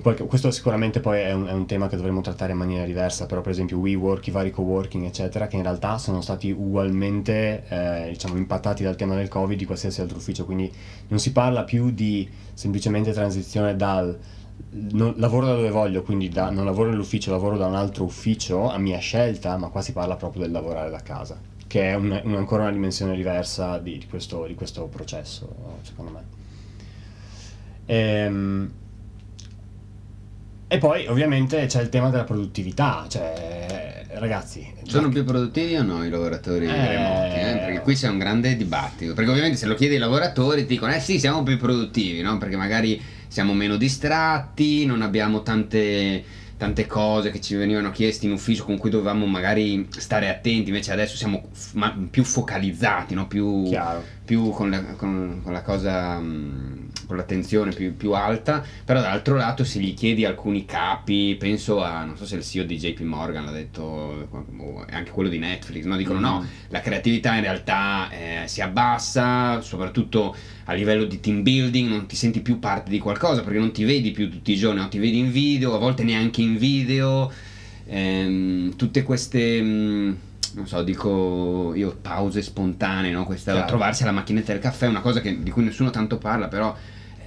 qualche, 0.02 0.26
questo 0.26 0.50
sicuramente 0.52 1.00
poi 1.00 1.20
è 1.20 1.34
un, 1.34 1.46
è 1.46 1.52
un, 1.52 1.66
tema 1.66 1.88
che 1.88 1.96
dovremmo 1.96 2.22
trattare 2.22 2.54
in 2.54 2.58
maniera 2.58 2.86
diversa, 2.86 3.26
però 3.26 3.42
per 3.42 3.52
esempio 3.52 3.78
WeWork, 3.78 4.28
i 4.28 4.32
vari 4.32 4.52
co-working 4.52 5.06
eccetera, 5.06 5.48
che 5.48 5.56
in 5.56 5.64
realtà 5.64 5.98
sono 5.98 6.22
stati 6.22 6.52
ugualmente 6.52 7.64
eh, 7.68 8.10
diciamo, 8.10 8.38
impattati 8.38 8.84
dal 8.84 8.96
tema 8.96 9.16
del 9.16 9.28
Covid 9.28 9.58
di 9.58 9.66
qualsiasi 9.66 10.02
altro 10.02 10.18
ufficio, 10.18 10.46
quindi 10.46 10.72
non 11.08 11.20
si 11.20 11.32
parla 11.32 11.64
più 11.64 11.92
di 11.92 12.28
semplicemente 12.54 13.12
transizione 13.12 13.76
dal 13.76 14.18
non, 14.70 15.14
lavoro 15.18 15.46
da 15.46 15.56
dove 15.56 15.70
voglio, 15.70 16.02
quindi 16.02 16.30
da, 16.30 16.50
non 16.50 16.66
lavoro 16.66 16.90
nell'ufficio, 16.90 17.32
lavoro 17.32 17.58
da 17.58 17.68
un 17.68 17.76
altro 17.76 18.04
ufficio 18.04 18.72
a 18.72 18.78
mia 18.78 19.00
scelta, 19.00 19.58
ma 19.58 19.68
qua 19.68 19.82
si 19.82 19.94
parla 19.94 20.16
proprio 20.16 20.44
del 20.44 20.52
lavorare 20.52 20.90
da 20.90 21.02
casa 21.02 21.52
che 21.74 21.90
è 21.90 21.96
un, 21.96 22.22
un, 22.24 22.36
ancora 22.36 22.62
una 22.62 22.72
dimensione 22.72 23.16
diversa 23.16 23.80
di, 23.80 23.98
di, 23.98 24.06
questo, 24.06 24.46
di 24.46 24.54
questo, 24.54 24.84
processo, 24.86 25.80
secondo 25.82 26.12
me. 26.12 26.24
Ehm, 27.88 28.72
e 30.68 30.78
poi 30.78 31.08
ovviamente 31.08 31.66
c'è 31.66 31.82
il 31.82 31.90
tema 31.90 32.12
della 32.12 32.26
produttività, 32.26 33.08
cioè 33.10 34.06
ragazzi... 34.12 34.72
Sono 34.84 35.10
più 35.10 35.24
produttivi 35.24 35.76
o 35.76 35.82
no 35.82 36.06
i 36.06 36.12
lavoratori 36.12 36.68
eh... 36.68 36.88
remoti? 36.88 37.40
Eh? 37.40 37.58
Perché 37.66 37.80
qui 37.82 37.96
c'è 37.96 38.08
un 38.08 38.20
grande 38.20 38.56
dibattito, 38.56 39.16
perché 39.16 39.32
ovviamente 39.32 39.58
se 39.58 39.66
lo 39.66 39.74
chiedi 39.74 39.96
ai 39.96 40.00
lavoratori 40.00 40.62
ti 40.62 40.74
dicono 40.74 40.94
eh 40.94 41.00
sì 41.00 41.18
siamo 41.18 41.42
più 41.42 41.58
produttivi, 41.58 42.22
no? 42.22 42.38
perché 42.38 42.56
magari 42.56 43.02
siamo 43.28 43.56
meno 43.56 43.78
distratti, 43.78 44.86
non 44.86 45.02
abbiamo 45.02 45.42
tante 45.42 46.24
tante 46.64 46.88
cose 46.88 47.30
che 47.30 47.42
ci 47.42 47.56
venivano 47.56 47.92
chieste 47.92 48.26
in 48.26 48.32
ufficio 48.32 48.64
con 48.64 48.78
cui 48.78 48.90
dovevamo 48.90 49.26
magari 49.26 49.86
stare 49.98 50.30
attenti, 50.30 50.70
invece 50.70 50.94
adesso 50.94 51.18
siamo 51.18 51.50
f- 51.52 52.08
più 52.10 52.24
focalizzati, 52.24 53.14
no? 53.14 53.28
più, 53.28 53.68
più 54.24 54.50
con, 54.52 54.70
la, 54.70 54.82
con, 54.96 55.42
con, 55.44 55.52
la, 55.52 55.62
cosa, 55.62 56.18
mh, 56.20 56.83
con 57.06 57.18
l'attenzione 57.18 57.72
più, 57.72 57.96
più, 57.96 58.14
alta, 58.14 58.64
però 58.84 59.00
dall'altro 59.00 59.36
lato 59.36 59.64
se 59.64 59.80
gli 59.80 59.94
chiedi 59.94 60.26
alcuni 60.26 60.66
capi, 60.66 61.36
penso 61.38 61.84
a, 61.84 62.04
non 62.04 62.18
so 62.18 62.26
se 62.26 62.36
il 62.36 62.44
CEO 62.44 62.64
di 62.64 62.78
JP 62.78 63.02
Morgan 63.02 63.46
l'ha 63.46 63.52
detto, 63.52 64.28
anche 64.90 65.12
quello 65.12 65.30
di 65.30 65.40
Netflix, 65.40 65.86
no? 65.86 65.96
dicono 65.96 66.20
mm. 66.20 66.24
no, 66.24 66.48
la 66.70 66.80
creatività 66.82 67.36
in 67.36 67.42
realtà 67.42 68.10
eh, 68.12 68.48
si 68.48 68.62
abbassa, 68.62 69.62
soprattutto 69.62 70.36
a 70.66 70.74
livello 70.74 71.06
di 71.06 71.20
team 71.20 71.42
building 71.44 71.90
non 71.90 72.06
ti 72.06 72.16
senti 72.16 72.42
più 72.42 72.60
parte 72.60 72.90
di 72.90 73.00
qualcosa 73.00 73.42
perché 73.44 73.60
non 73.60 73.72
ti 73.72 73.84
vedi 73.84 74.12
più 74.12 74.30
tutti 74.30 74.52
i 74.52 74.56
giorni, 74.56 74.80
non 74.80 74.90
ti 74.90 75.00
vedi 75.00 75.18
in 75.18 75.32
video, 75.32 75.76
a 75.76 75.80
volte 75.80 76.04
neanche 76.04 76.42
in 76.42 76.58
video, 76.58 77.32
ehm, 77.86 78.76
tutte 78.76 79.04
queste... 79.04 79.62
Mh, 79.62 79.68
mm, 79.68 80.14
non 80.54 80.68
so, 80.68 80.84
dico 80.84 81.74
io 81.76 81.98
pause 82.00 82.42
spontanee, 82.42 83.12
no? 83.12 83.26
Questa, 83.26 83.64
trovarsi 83.66 84.04
alla 84.04 84.12
macchinetta 84.12 84.52
del 84.52 84.62
caffè 84.62 84.86
è 84.86 84.90
una 84.90 85.02
cosa 85.02 85.22
che, 85.22 85.42
di 85.42 85.52
cui 85.52 85.64
nessuno 85.64 85.90
tanto 85.90 86.18
parla, 86.18 86.48
però 86.48 86.76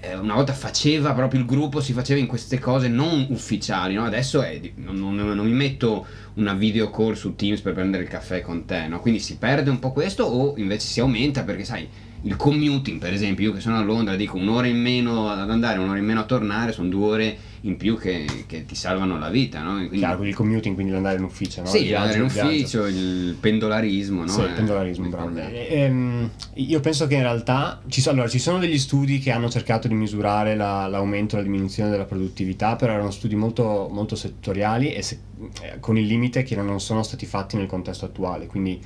eh, 0.01 0.17
una 0.17 0.35
volta 0.35 0.53
faceva 0.53 1.13
proprio 1.13 1.41
il 1.41 1.47
gruppo, 1.47 1.81
si 1.81 1.93
faceva 1.93 2.21
in 2.21 2.27
queste 2.27 2.59
cose 2.59 2.89
non 2.89 3.27
ufficiali, 3.31 3.95
no? 3.95 4.05
Adesso 4.05 4.43
è, 4.43 4.61
non, 4.77 4.97
non, 4.97 5.15
non, 5.15 5.47
mi 5.47 5.53
metto 5.53 6.07
una 6.35 6.55
video 6.55 6.91
call 6.91 7.15
su 7.15 7.35
Teams 7.35 7.61
per 7.61 7.75
prendere 7.75 8.05
il 8.05 8.09
caffè 8.09 8.41
con 8.41 8.65
te, 8.65 8.87
no? 8.87 9.01
Quindi 9.01 9.21
si 9.21 9.37
perde 9.37 9.71
un 9.71 9.79
po' 9.79 9.93
questo 9.93 10.25
o 10.25 10.55
invece 10.57 10.87
si 10.87 11.01
aumenta 11.01 11.43
perché 11.43 11.65
sai 11.65 11.89
il 12.23 12.37
commuting, 12.37 12.99
per 12.99 13.13
esempio, 13.13 13.49
io 13.49 13.53
che 13.53 13.61
sono 13.61 13.77
a 13.77 13.83
Londra 13.83 14.17
dico 14.17 14.37
un'ora 14.37 14.67
in 14.67 14.81
meno 14.81 15.29
ad 15.29 15.51
andare, 15.51 15.79
un'ora 15.79 15.99
in 15.99 16.05
meno 16.05 16.21
a 16.21 16.25
tornare, 16.25 16.73
sono 16.73 16.89
due 16.89 17.07
ore 17.07 17.39
in 17.63 17.77
più 17.77 17.99
che, 17.99 18.25
che 18.47 18.65
ti 18.65 18.75
salvano 18.75 19.19
la 19.19 19.29
vita, 19.29 19.63
no? 19.63 19.75
Quindi, 19.77 19.99
Chiaro, 19.99 20.15
quindi 20.15 20.31
il 20.31 20.37
commuting, 20.37 20.75
quindi 20.75 20.93
l'andare 20.93 21.17
in 21.17 21.25
ufficio, 21.25 21.63
no? 21.63 21.67
Sì, 21.67 21.87
il 21.87 21.95
andare 21.95 22.19
in 22.19 22.25
ufficio, 22.25 22.87
il 22.87 23.37
pendolarismo, 23.39 24.23
no? 24.23 24.29
Sì, 24.29 24.41
il 24.41 24.53
pendolarismo, 24.55 25.09
bravo. 25.09 25.37
E, 25.37 25.67
ehm, 25.71 26.31
io 26.55 26.81
penso 26.81 27.07
che 27.07 27.15
in 27.15 27.23
realtà 27.23 27.81
ci, 27.89 28.01
so, 28.01 28.11
allora, 28.11 28.29
ci, 28.29 28.39
sono 28.39 28.59
degli 28.59 28.79
studi 28.79 29.19
che 29.19 29.31
hanno 29.31 29.49
cercato 29.49 29.89
di 29.89 29.95
misurare 29.95 30.55
la, 30.57 30.87
l'aumento 30.87 31.35
e 31.35 31.39
la 31.39 31.45
diminuzione 31.45 31.91
della 31.91 32.05
produttività, 32.05 32.77
però 32.77 32.93
erano 32.93 33.11
studi 33.11 33.35
molto, 33.35 33.89
molto 33.91 34.17
settoriali 34.17 34.93
e 34.93 35.03
se, 35.03 35.19
eh, 35.63 35.81
con 35.81 35.99
il 35.99 36.07
limite 36.07 36.43
che 36.43 36.57
non 36.57 36.81
sono 36.81 37.03
stati 37.03 37.27
fatti 37.27 37.57
nel 37.57 37.67
contesto 37.67 38.05
attuale, 38.05 38.47
quindi 38.47 38.81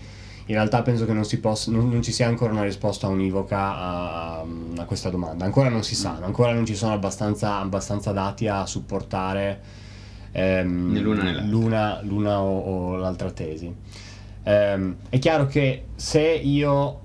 in 0.50 0.56
realtà 0.56 0.82
penso 0.82 1.06
che 1.06 1.12
non, 1.12 1.24
possa, 1.40 1.70
non, 1.70 1.88
non, 1.88 2.02
ci 2.02 2.10
sia 2.10 2.26
ancora 2.26 2.50
una 2.52 2.64
risposta 2.64 3.06
univoca 3.06 3.76
a, 3.76 4.40
a, 4.40 4.84
questa 4.84 5.08
domanda. 5.08 5.44
Ancora 5.44 5.68
non 5.68 5.84
si 5.84 5.94
sanno, 5.94 6.26
ancora 6.26 6.52
non 6.52 6.66
ci 6.66 6.74
sono 6.74 6.92
abbastanza, 6.92 7.58
abbastanza 7.60 8.10
dati 8.10 8.48
a 8.48 8.66
supportare 8.66 9.60
ehm, 10.32 10.98
l'una, 10.98 11.40
l'una, 11.44 12.00
l'una 12.02 12.40
o, 12.40 12.58
o, 12.58 12.96
l'altra 12.96 13.30
tesi. 13.30 13.72
Ehm, 14.42 14.96
è 15.08 15.20
chiaro 15.20 15.46
che 15.46 15.84
se 15.94 16.20
io 16.20 17.00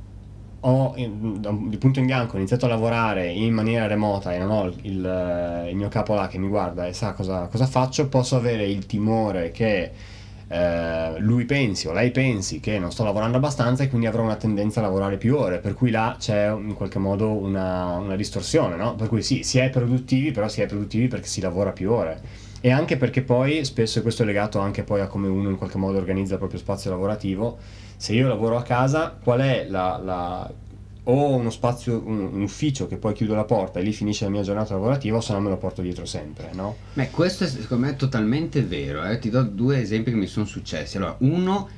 ho 0.60 0.96
di 0.96 1.78
punto 1.78 2.00
in 2.00 2.08
bianco 2.08 2.38
iniziato 2.38 2.66
a 2.66 2.70
lavorare 2.70 3.28
in 3.28 3.54
maniera 3.54 3.86
remota 3.86 4.34
e 4.34 4.40
non 4.40 4.50
ho 4.50 4.66
il, 4.66 4.75
il, 4.82 5.68
il 5.70 5.75
mio 5.75 5.90
capo 5.90 6.16
là 6.16 6.28
che 6.28 6.40
mi 6.40 6.48
guarda 6.48 6.88
e 6.88 6.94
sa 6.94 7.14
cosa, 7.14 7.46
cosa 7.46 7.68
faccio, 7.68 8.08
posso 8.08 8.36
avere 8.36 8.66
il 8.66 8.88
timore 8.88 9.52
che 9.52 9.92
eh, 10.48 11.16
lui 11.20 11.46
pensi 11.46 11.88
o 11.88 11.94
lei 11.94 12.12
pensi 12.12 12.60
che 12.60 12.78
non 12.78 12.92
sto 12.92 13.04
lavorando 13.04 13.38
abbastanza 13.38 13.84
e 13.84 13.90
quindi 13.90 14.08
avrò 14.08 14.24
una 14.24 14.36
tendenza 14.36 14.80
a 14.80 14.84
lavorare 14.84 15.18
più 15.18 15.36
ore, 15.36 15.60
per 15.60 15.74
cui 15.74 15.90
là 15.90 16.16
c'è 16.20 16.50
in 16.50 16.74
qualche 16.75 17.00
modo 17.00 17.30
una, 17.32 17.98
una 17.98 18.16
distorsione, 18.16 18.75
no? 18.75 18.96
Per 18.96 19.08
cui 19.08 19.22
sì, 19.24 19.44
si 19.44 19.58
è 19.58 19.70
produttivi, 19.70 20.32
però 20.32 20.48
si 20.48 20.62
è 20.62 20.66
produttivi 20.68 21.08
perché 21.08 21.28
si 21.28 21.42
lavora 21.42 21.72
più 21.72 21.92
ore. 21.92 22.22
E 22.62 22.72
anche 22.72 22.98
perché 22.98 23.22
poi, 23.22 23.64
spesso 23.64 24.02
questo 24.02 24.24
è 24.24 24.25
legato 24.25 24.60
anche 24.60 24.84
poi 24.84 25.02
a 25.02 25.08
come 25.08 25.28
uno 25.28 25.50
in 25.50 25.58
qualche 25.58 25.78
modo 25.78 25.98
organizza 25.98 26.34
il 26.34 26.40
proprio 26.40 26.60
spazio 26.60 26.90
lavorativo, 26.90 27.58
se 27.98 28.14
io 28.14 28.28
lavoro 28.28 28.58
a 28.58 28.64
casa, 28.64 29.16
qual 29.22 29.40
è 29.42 29.66
la, 29.70 30.00
la 30.04 30.52
o 31.06 31.36
uno 31.36 31.50
spazio, 31.50 32.02
un, 32.06 32.30
un, 32.32 32.42
ufficio 32.42 32.88
che 32.88 32.98
poi 32.98 33.14
chiudo 33.14 33.36
la 33.36 33.44
porta 33.44 33.80
e 33.80 33.84
lì 33.84 33.92
finisce 33.92 34.26
la 34.26 34.32
mia 34.32 34.42
giornata 34.42 34.74
lavorativa 34.74 35.18
o 35.18 35.22
se 35.22 35.34
no 35.34 35.40
me 35.40 35.50
lo 35.50 35.58
porto 35.58 35.82
dietro 35.82 36.06
sempre, 36.06 36.50
no? 36.54 36.76
Beh, 36.94 37.10
questo 37.12 37.44
è, 37.44 37.48
secondo 37.48 37.86
me 37.86 37.92
è 37.92 37.96
totalmente 37.96 38.64
vero, 38.64 39.04
eh? 39.06 39.20
ti 39.20 39.30
do 39.30 39.44
due 39.44 39.82
esempi 39.82 40.12
che 40.12 40.18
mi 40.18 40.28
sono 40.28 40.46
successi. 40.46 40.98
Allora, 40.98 41.16
uno 41.20 41.70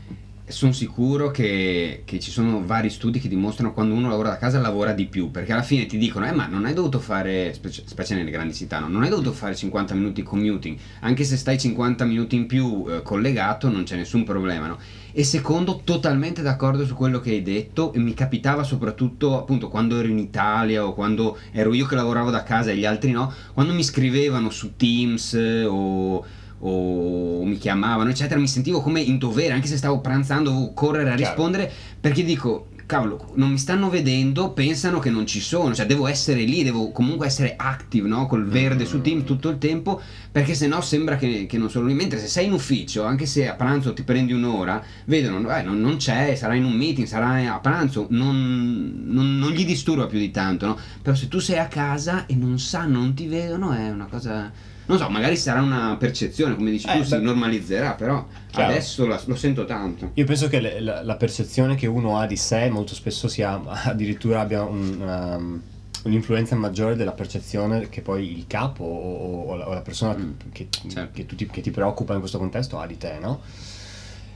sono 0.48 0.72
sicuro 0.72 1.30
che, 1.30 2.04
che, 2.06 2.20
ci 2.20 2.32
sono 2.32 2.66
vari 2.66 2.90
studi 2.90 3.20
che 3.20 3.28
dimostrano 3.28 3.74
quando 3.74 3.94
uno 3.94 4.08
lavora 4.08 4.30
da 4.30 4.38
casa 4.38 4.60
lavora 4.60 4.94
di 4.94 5.06
più, 5.06 5.30
perché 5.30 5.52
alla 5.52 5.62
fine 5.62 5.86
ti 5.86 5.98
dicono, 5.98 6.26
eh 6.26 6.32
ma 6.32 6.48
non 6.48 6.66
hai 6.66 6.74
dovuto 6.74 7.00
fare, 7.00 7.54
specie, 7.54 7.84
specie 7.86 8.16
nelle 8.16 8.32
grandi 8.32 8.54
città, 8.54 8.80
no? 8.80 8.88
non 8.88 9.04
hai 9.04 9.10
dovuto 9.10 9.34
fare 9.34 9.56
50 9.56 9.94
minuti 9.94 10.24
commuting, 10.24 10.78
anche 11.02 11.26
se 11.26 11.36
stai 11.36 11.60
50 11.60 12.06
minuti 12.06 12.36
in 12.38 12.46
più 12.46 12.86
eh, 12.88 13.02
collegato 13.02 13.70
non 13.70 13.84
c'è 13.84 13.98
nessun 13.98 14.24
problema, 14.24 14.68
no? 14.68 14.80
E 15.12 15.24
secondo, 15.24 15.82
totalmente 15.84 16.42
d'accordo 16.42 16.86
su 16.86 16.94
quello 16.94 17.20
che 17.20 17.32
hai 17.32 17.42
detto, 17.42 17.92
e 17.92 18.00
mi 18.00 18.14
capitava 18.14 18.64
soprattutto 18.64 19.38
appunto 19.38 19.68
quando 19.68 20.00
ero 20.00 20.08
in 20.08 20.20
Italia 20.20 20.86
o 20.86 20.94
quando 20.94 21.38
ero 21.52 21.74
io 21.74 21.86
che 21.86 21.96
lavoravo 21.96 22.30
da 22.30 22.44
casa 22.44 22.72
e 22.72 22.78
gli 22.78 22.86
altri 22.86 23.12
no, 23.12 23.34
quando 23.54 23.74
mi 23.74 23.84
scrivevano 23.84 24.50
su 24.50 24.76
Teams 24.78 25.34
eh, 25.34 25.66
o 25.66 26.24
o 26.60 27.44
mi 27.44 27.58
chiamavano, 27.58 28.10
eccetera, 28.10 28.40
mi 28.40 28.48
sentivo 28.48 28.82
come 28.82 29.02
in 29.02 29.18
dovere, 29.18 29.54
anche 29.54 29.68
se 29.68 29.78
stavo 29.78 30.00
pranzando, 30.00 30.50
dovevo 30.50 30.74
correre 30.74 31.12
a 31.12 31.16
Chiaro. 31.16 31.32
rispondere 31.32 31.72
perché 32.00 32.24
dico, 32.24 32.70
cavolo, 32.88 33.34
non 33.36 33.52
mi 33.52 33.58
stanno 33.58 33.90
vedendo, 33.90 34.52
pensano 34.52 35.00
che 35.00 35.10
non 35.10 35.28
ci 35.28 35.42
sono, 35.42 35.76
cioè 35.76 35.86
devo 35.86 36.08
essere 36.08 36.44
lì, 36.44 36.64
devo 36.64 36.92
comunque 36.92 37.28
essere 37.28 37.56
active, 37.58 38.08
no? 38.08 38.26
Col 38.28 38.48
verde 38.48 38.86
mm. 38.86 38.88
sul 38.88 39.02
team 39.02 39.24
tutto 39.26 39.50
il 39.50 39.58
tempo, 39.58 40.02
perché 40.32 40.56
sennò 40.56 40.80
sembra 40.80 41.18
che, 41.18 41.46
che, 41.48 41.58
non 41.58 41.70
sono 41.70 41.86
lì. 41.86 41.94
Mentre 41.94 42.18
se 42.18 42.28
sei 42.28 42.46
in 42.46 42.54
ufficio, 42.54 43.04
anche 43.04 43.26
se 43.26 43.48
a 43.48 43.56
pranzo 43.56 43.94
ti 43.94 44.04
prendi 44.04 44.32
un'ora, 44.32 44.82
vedono, 45.04 45.54
eh, 45.54 45.62
non, 45.64 45.82
non, 45.82 45.98
c'è, 45.98 46.34
sarà 46.36 46.56
in 46.56 46.64
un 46.64 46.72
meeting, 46.72 47.06
sarà 47.06 47.54
a 47.54 47.60
pranzo, 47.60 48.08
non, 48.10 49.04
non, 49.06 49.38
non, 49.38 49.52
gli 49.52 49.66
disturba 49.66 50.08
più 50.08 50.18
di 50.18 50.32
tanto, 50.32 50.66
no? 50.66 50.78
Però 51.02 51.14
se 51.14 51.28
tu 51.28 51.40
sei 51.40 51.60
a 51.60 51.68
casa 51.68 52.26
e 52.26 52.36
non 52.36 52.58
sanno, 52.58 53.00
non 53.00 53.14
ti 53.14 53.28
vedono, 53.28 53.74
è 53.74 53.90
una 53.90 54.06
cosa 54.06 54.50
non 54.88 54.98
so, 54.98 55.10
magari 55.10 55.36
sarà 55.36 55.62
una 55.62 55.98
percezione, 55.98 56.56
come 56.56 56.72
dici 56.72 56.88
eh, 56.88 56.98
tu, 56.98 57.04
si 57.04 57.22
normalizzerà, 57.22 57.92
però 57.92 58.26
Chiaro. 58.50 58.72
adesso 58.72 59.06
la, 59.06 59.22
lo 59.26 59.36
sento 59.36 59.66
tanto. 59.66 60.12
Io 60.14 60.26
penso 60.26 60.48
che 60.48 60.62
le, 60.62 60.80
la, 60.80 61.04
la, 61.04 61.16
percezione 61.16 61.76
che 61.76 61.88
uno 61.88 62.18
ha 62.18 62.26
di 62.26 62.38
sé 62.38 62.70
molto 62.70 62.96
spesso 62.96 63.28
sia 63.28 63.62
addirittura 63.84 64.40
abbia 64.40 64.64
un, 64.64 65.02
um, 65.02 65.62
un'influenza 66.04 66.56
maggiore 66.56 66.96
della 66.96 67.12
percezione 67.12 67.90
che 67.90 68.02
poi 68.02 68.38
il 68.38 68.48
capo 68.48 68.86
o, 68.86 69.42
o, 69.44 69.60
o 69.60 69.74
la 69.74 69.82
persona 69.82 70.16
mm, 70.16 70.32
che, 70.54 70.70
certo. 70.72 71.10
che, 71.14 71.26
ti, 71.26 71.48
che, 71.48 71.62
ti, 71.62 71.72
preoccupa 71.72 72.14
in 72.14 72.20
questo 72.20 72.38
contesto 72.38 72.80
ha 72.80 72.88
di 72.88 72.98
te, 72.98 73.18
no? 73.20 73.42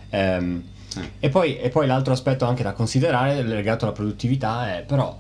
Um, 0.10 0.64
eh. 0.98 1.12
e, 1.20 1.30
poi, 1.30 1.58
e 1.58 1.70
poi 1.70 1.88
l'altro 1.88 2.12
aspetto 2.12 2.44
anche 2.44 2.64
da 2.64 2.74
considerare 2.74 3.42
legato 3.42 3.86
alla 3.86 3.94
produttività 3.94 4.76
è 4.76 4.84
però 4.84 5.18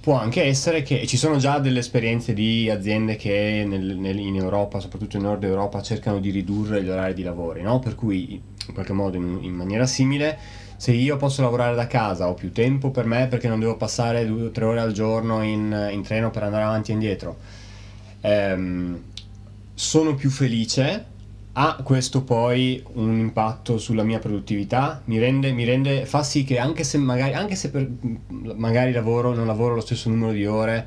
può 0.00 0.18
anche 0.18 0.42
essere 0.42 0.82
che 0.82 1.06
ci 1.06 1.18
sono 1.18 1.36
già 1.36 1.58
delle 1.58 1.80
esperienze 1.80 2.32
di 2.32 2.70
aziende 2.70 3.16
che 3.16 3.64
nel, 3.66 3.96
nel, 3.96 4.18
in 4.18 4.36
Europa, 4.36 4.80
soprattutto 4.80 5.18
in 5.18 5.24
Nord 5.24 5.44
Europa, 5.44 5.82
cercano 5.82 6.20
di 6.20 6.30
ridurre 6.30 6.82
gli 6.82 6.88
orari 6.88 7.12
di 7.12 7.22
lavoro, 7.22 7.60
no? 7.60 7.78
per 7.80 7.94
cui 7.94 8.32
in 8.66 8.72
qualche 8.72 8.94
modo 8.94 9.18
in, 9.18 9.38
in, 9.42 9.52
maniera 9.52 9.86
simile, 9.86 10.38
se 10.76 10.92
io 10.92 11.18
posso 11.18 11.42
lavorare 11.42 11.74
da 11.74 11.86
casa 11.86 12.28
ho 12.28 12.34
più 12.34 12.50
tempo 12.50 12.90
per 12.90 13.04
me 13.04 13.26
perché 13.26 13.48
non 13.48 13.60
devo 13.60 13.76
passare 13.76 14.26
due 14.26 14.44
o 14.44 14.50
tre 14.50 14.64
ore 14.64 14.80
al 14.80 14.92
giorno 14.92 15.42
in, 15.42 15.88
in 15.92 16.02
treno 16.02 16.30
per 16.30 16.44
andare 16.44 16.64
avanti 16.64 16.92
e 16.92 16.94
indietro, 16.94 17.36
ehm, 18.22 19.02
sono 19.74 20.14
più 20.14 20.30
felice 20.30 21.04
ha 21.52 21.80
questo 21.82 22.22
poi 22.22 22.82
un 22.94 23.18
impatto 23.18 23.78
sulla 23.78 24.02
mia 24.02 24.18
produttività? 24.18 25.02
Mi 25.06 25.18
rende, 25.18 25.52
mi 25.52 25.64
rende, 25.64 26.06
fa 26.06 26.22
sì 26.22 26.44
che 26.44 26.58
anche 26.58 26.84
se 26.84 26.98
magari, 26.98 27.34
anche 27.34 27.56
se 27.56 27.70
per, 27.70 27.88
magari 28.28 28.92
lavoro, 28.92 29.34
non 29.34 29.46
lavoro 29.46 29.74
lo 29.74 29.80
stesso 29.80 30.08
numero 30.08 30.32
di 30.32 30.46
ore, 30.46 30.86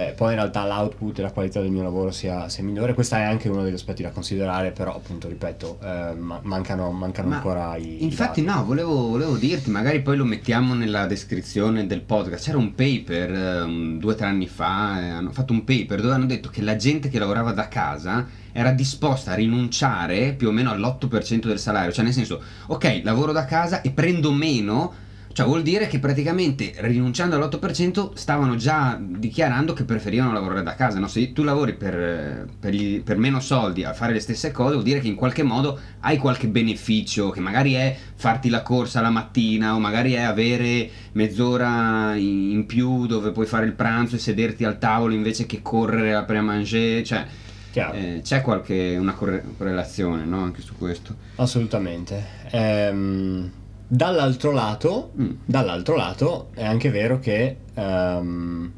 eh, 0.00 0.12
poi 0.12 0.28
in 0.28 0.36
realtà 0.36 0.64
l'output 0.64 1.18
e 1.18 1.22
la 1.22 1.32
qualità 1.32 1.60
del 1.60 1.72
mio 1.72 1.82
lavoro 1.82 2.12
sia, 2.12 2.48
sia, 2.48 2.62
migliore. 2.62 2.94
Questo 2.94 3.16
è 3.16 3.22
anche 3.22 3.48
uno 3.48 3.64
degli 3.64 3.74
aspetti 3.74 4.04
da 4.04 4.10
considerare, 4.10 4.70
però 4.70 4.94
appunto, 4.94 5.26
ripeto, 5.26 5.80
eh, 5.82 6.14
mancano, 6.14 6.92
mancano 6.92 7.34
ancora 7.34 7.74
i... 7.74 8.04
Infatti 8.04 8.38
i 8.38 8.44
no, 8.44 8.64
volevo, 8.64 9.08
volevo, 9.08 9.36
dirti, 9.36 9.70
magari 9.70 10.00
poi 10.00 10.16
lo 10.16 10.24
mettiamo 10.24 10.74
nella 10.74 11.06
descrizione 11.06 11.88
del 11.88 12.02
podcast. 12.02 12.44
C'era 12.44 12.58
un 12.58 12.76
paper 12.76 13.64
um, 13.64 13.98
due 13.98 14.12
o 14.12 14.14
tre 14.14 14.26
anni 14.26 14.46
fa, 14.46 15.02
eh, 15.02 15.08
hanno 15.08 15.32
fatto 15.32 15.52
un 15.52 15.64
paper 15.64 16.00
dove 16.00 16.14
hanno 16.14 16.26
detto 16.26 16.48
che 16.48 16.62
la 16.62 16.76
gente 16.76 17.08
che 17.08 17.18
lavorava 17.18 17.50
da 17.50 17.66
casa 17.66 18.24
era 18.52 18.70
disposta 18.70 19.32
a 19.32 19.34
rinunciare 19.34 20.32
più 20.34 20.46
o 20.46 20.52
meno 20.52 20.70
all'8% 20.70 21.48
del 21.48 21.58
salario, 21.58 21.90
cioè 21.90 22.04
nel 22.04 22.12
senso, 22.12 22.40
ok, 22.68 23.00
lavoro 23.02 23.32
da 23.32 23.44
casa 23.46 23.80
e 23.80 23.90
prendo 23.90 24.30
meno 24.30 25.06
cioè 25.32 25.46
vuol 25.46 25.62
dire 25.62 25.86
che 25.86 25.98
praticamente 25.98 26.72
rinunciando 26.78 27.36
all'8% 27.36 28.14
stavano 28.14 28.56
già 28.56 28.98
dichiarando 29.00 29.72
che 29.72 29.84
preferivano 29.84 30.32
lavorare 30.32 30.62
da 30.62 30.74
casa. 30.74 30.98
No? 30.98 31.06
Se 31.06 31.32
tu 31.32 31.42
lavori 31.42 31.74
per, 31.74 32.48
per, 32.58 32.72
gli, 32.72 33.00
per, 33.02 33.18
meno 33.18 33.38
soldi 33.38 33.84
a 33.84 33.92
fare 33.92 34.12
le 34.12 34.20
stesse 34.20 34.50
cose, 34.50 34.72
vuol 34.72 34.84
dire 34.84 35.00
che 35.00 35.06
in 35.06 35.14
qualche 35.14 35.42
modo 35.42 35.78
hai 36.00 36.16
qualche 36.16 36.48
beneficio, 36.48 37.30
che 37.30 37.40
magari 37.40 37.74
è 37.74 37.96
farti 38.14 38.48
la 38.48 38.62
corsa 38.62 39.00
la 39.00 39.10
mattina 39.10 39.74
o 39.74 39.78
magari 39.78 40.14
è 40.14 40.22
avere 40.22 40.90
mezz'ora 41.12 42.14
in 42.16 42.64
più 42.66 43.06
dove 43.06 43.30
puoi 43.30 43.46
fare 43.46 43.66
il 43.66 43.74
pranzo 43.74 44.16
e 44.16 44.18
sederti 44.18 44.64
al 44.64 44.78
tavolo 44.78 45.14
invece 45.14 45.46
che 45.46 45.62
correre 45.62 46.14
a 46.14 46.24
pre-manger. 46.24 47.04
Cioè, 47.04 47.26
eh, 47.72 48.20
c'è 48.24 48.40
qualche 48.40 48.96
una 48.98 49.12
corre- 49.12 49.44
correlazione 49.56 50.24
no? 50.24 50.42
anche 50.42 50.62
su 50.62 50.74
questo? 50.76 51.14
Assolutamente. 51.36 52.26
Ehm 52.50 53.50
Dall'altro 53.90 54.50
lato, 54.50 55.12
mm. 55.18 55.30
dall'altro 55.46 55.96
lato 55.96 56.48
è 56.52 56.62
anche 56.62 56.90
vero 56.90 57.18
che, 57.18 57.56
um, 57.72 58.70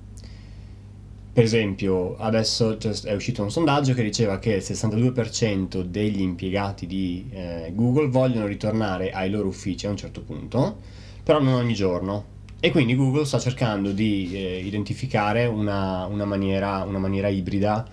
per 1.32 1.42
esempio, 1.42 2.16
adesso 2.16 2.78
è 2.78 3.12
uscito 3.12 3.42
un 3.42 3.50
sondaggio 3.50 3.92
che 3.92 4.04
diceva 4.04 4.38
che 4.38 4.52
il 4.52 4.62
62% 4.62 5.82
degli 5.82 6.20
impiegati 6.20 6.86
di 6.86 7.28
eh, 7.32 7.72
Google 7.74 8.06
vogliono 8.06 8.46
ritornare 8.46 9.10
ai 9.10 9.30
loro 9.30 9.48
uffici 9.48 9.84
a 9.86 9.90
un 9.90 9.96
certo 9.96 10.20
punto, 10.20 10.78
però 11.24 11.40
non 11.40 11.54
ogni 11.54 11.74
giorno. 11.74 12.38
E 12.60 12.70
quindi 12.70 12.94
Google 12.94 13.24
sta 13.24 13.40
cercando 13.40 13.90
di 13.90 14.30
eh, 14.32 14.64
identificare 14.64 15.46
una, 15.46 16.06
una, 16.06 16.24
maniera, 16.24 16.84
una, 16.84 16.98
maniera, 16.98 17.26
ibrida 17.26 17.84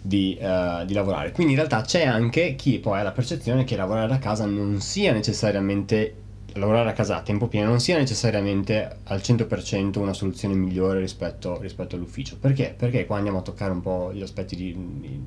di, 0.00 0.36
uh, 0.40 0.84
di, 0.84 0.92
lavorare. 0.92 1.30
Quindi 1.30 1.52
in 1.52 1.58
realtà 1.58 1.82
c'è 1.82 2.04
anche 2.04 2.56
chi 2.56 2.80
poi 2.80 2.98
ha 2.98 3.02
la 3.04 3.12
percezione 3.12 3.62
che 3.62 3.76
lavorare 3.76 4.08
da 4.08 4.18
casa 4.18 4.44
non 4.44 4.80
sia 4.80 5.12
necessariamente 5.12 6.21
lavorare 6.54 6.90
a 6.90 6.92
casa 6.92 7.16
a 7.16 7.22
tempo 7.22 7.46
pieno 7.46 7.68
non 7.68 7.80
sia 7.80 7.96
necessariamente 7.96 8.98
al 9.04 9.18
100% 9.18 9.98
una 9.98 10.12
soluzione 10.12 10.54
migliore 10.54 11.00
rispetto, 11.00 11.60
rispetto, 11.60 11.96
all'ufficio. 11.96 12.36
Perché? 12.38 12.74
Perché 12.76 13.06
qua 13.06 13.16
andiamo 13.16 13.38
a 13.38 13.42
toccare 13.42 13.72
un 13.72 13.80
po' 13.80 14.12
gli 14.12 14.22
aspetti 14.22 14.56
di, 14.56 14.74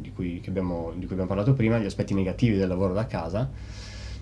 di, 0.01 0.11
cui, 0.13 0.41
abbiamo, 0.47 0.91
di, 0.93 1.05
cui, 1.05 1.13
abbiamo, 1.13 1.27
parlato 1.27 1.53
prima, 1.53 1.77
gli 1.77 1.85
aspetti 1.85 2.13
negativi 2.13 2.57
del 2.57 2.67
lavoro 2.67 2.93
da 2.93 3.05
casa. 3.07 3.49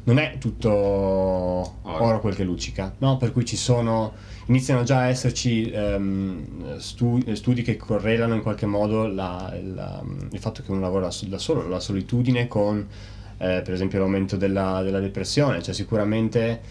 non 0.05 0.17
è 0.17 0.38
tutto 0.38 0.69
oro. 0.69 2.19
quel 2.19 2.36
che 2.36 2.43
luccica, 2.43 2.93
no? 3.00 3.17
Per 3.17 3.31
cui 3.31 3.45
ci 3.45 3.55
sono, 3.55 4.13
iniziano 4.48 4.83
già 4.83 5.00
a 5.00 5.07
esserci 5.07 5.72
um, 5.74 6.77
studi, 6.77 7.36
studi, 7.36 7.62
che 7.62 7.77
correlano 7.77 8.36
in 8.36 8.41
qualche 8.41 8.65
modo 8.65 9.07
la, 9.07 9.53
la, 9.62 10.03
il 10.31 10.39
fatto 10.39 10.62
che 10.62 10.72
uno 10.72 10.81
lavora 10.81 11.10
da 11.27 11.38
solo, 11.38 11.67
la 11.67 11.79
solitudine 11.79 12.48
con 12.48 12.88
eh, 13.43 13.62
per 13.62 13.74
esempio 13.74 14.00
l'aumento 14.00 14.38
della, 14.38 14.81
della 14.83 15.00
depressione, 15.00 15.62
cioè 15.62 15.74
sicuramente 15.74 16.62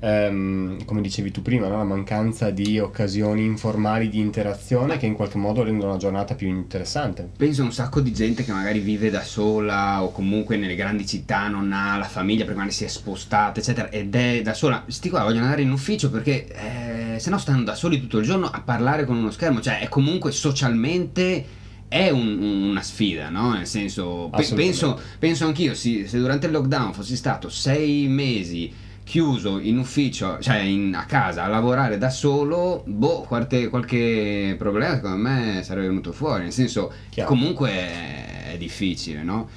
ehm, 0.00 0.84
come 0.84 1.00
dicevi 1.00 1.30
tu 1.30 1.42
prima, 1.42 1.68
no? 1.68 1.76
la 1.76 1.84
mancanza 1.84 2.50
di 2.50 2.78
occasioni 2.78 3.44
informali 3.44 4.08
di 4.08 4.18
interazione 4.18 4.96
che 4.96 5.06
in 5.06 5.14
qualche 5.14 5.38
modo 5.38 5.62
rendono 5.62 5.92
la 5.92 5.98
giornata 5.98 6.34
più 6.34 6.48
interessante. 6.48 7.28
Penso 7.36 7.62
a 7.62 7.64
un 7.64 7.72
sacco 7.72 8.00
di 8.00 8.12
gente 8.12 8.44
che 8.44 8.52
magari 8.52 8.80
vive 8.80 9.10
da 9.10 9.22
sola 9.22 10.02
o 10.02 10.12
comunque 10.12 10.56
nelle 10.56 10.74
grandi 10.74 11.06
città 11.06 11.48
non 11.48 11.72
ha 11.72 11.96
la 11.96 12.04
famiglia 12.04 12.44
perché 12.44 12.58
magari 12.58 12.74
si 12.74 12.84
è 12.84 12.88
spostata, 12.88 13.60
eccetera, 13.60 13.88
ed 13.90 14.14
è 14.14 14.42
da 14.42 14.54
sola. 14.54 14.84
Sti 14.86 15.10
qua 15.10 15.22
vogliono 15.22 15.44
andare 15.44 15.62
in 15.62 15.70
ufficio 15.70 16.10
perché 16.10 16.46
eh, 16.46 17.18
se 17.18 17.30
no 17.30 17.38
stanno 17.38 17.62
da 17.62 17.74
soli 17.74 18.00
tutto 18.00 18.18
il 18.18 18.24
giorno 18.24 18.46
a 18.46 18.60
parlare 18.60 19.04
con 19.04 19.16
uno 19.16 19.30
schermo, 19.30 19.60
cioè 19.60 19.80
è 19.80 19.88
comunque 19.88 20.32
socialmente 20.32 21.62
è 21.88 22.10
un, 22.10 22.42
una 22.42 22.82
sfida, 22.82 23.28
no? 23.28 23.52
Nel 23.52 23.66
senso, 23.66 24.28
pe- 24.34 24.48
penso, 24.54 25.00
penso 25.18 25.46
anch'io, 25.46 25.74
se 25.74 26.08
durante 26.10 26.46
il 26.46 26.52
lockdown 26.52 26.92
fossi 26.92 27.14
stato 27.14 27.48
sei 27.48 28.08
mesi 28.08 28.72
chiuso 29.04 29.58
in 29.60 29.78
ufficio, 29.78 30.38
cioè 30.40 30.56
in, 30.56 30.94
a 30.94 31.04
casa 31.04 31.44
a 31.44 31.48
lavorare 31.48 31.98
da 31.98 32.10
solo, 32.10 32.82
boh, 32.86 33.20
qualche, 33.20 33.68
qualche 33.68 34.56
problema 34.58 34.94
secondo 34.94 35.16
me 35.18 35.60
sarebbe 35.62 35.88
venuto 35.88 36.12
fuori. 36.12 36.44
Nel 36.44 36.52
senso, 36.52 36.92
Chiaro. 37.10 37.28
comunque 37.28 37.70
è, 37.70 38.52
è 38.52 38.56
difficile, 38.56 39.22
no? 39.22 39.48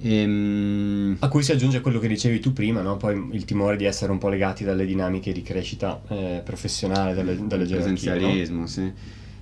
Ehm... 0.00 1.16
A 1.18 1.28
cui 1.28 1.42
si 1.42 1.52
aggiunge 1.52 1.80
quello 1.80 1.98
che 1.98 2.08
dicevi 2.08 2.38
tu 2.38 2.52
prima, 2.52 2.82
no? 2.82 2.96
poi 2.96 3.30
il 3.32 3.44
timore 3.44 3.76
di 3.76 3.84
essere 3.84 4.12
un 4.12 4.18
po' 4.18 4.28
legati 4.28 4.64
dalle 4.64 4.86
dinamiche 4.86 5.32
di 5.32 5.42
crescita 5.42 6.00
eh, 6.08 6.40
professionale, 6.44 7.14
dalle, 7.14 7.36
dalle 7.46 7.66
gerarchie. 7.66 7.94
Presenzialismo, 7.94 8.60
no? 8.60 8.66
sì. 8.66 8.92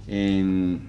Ehm, 0.07 0.81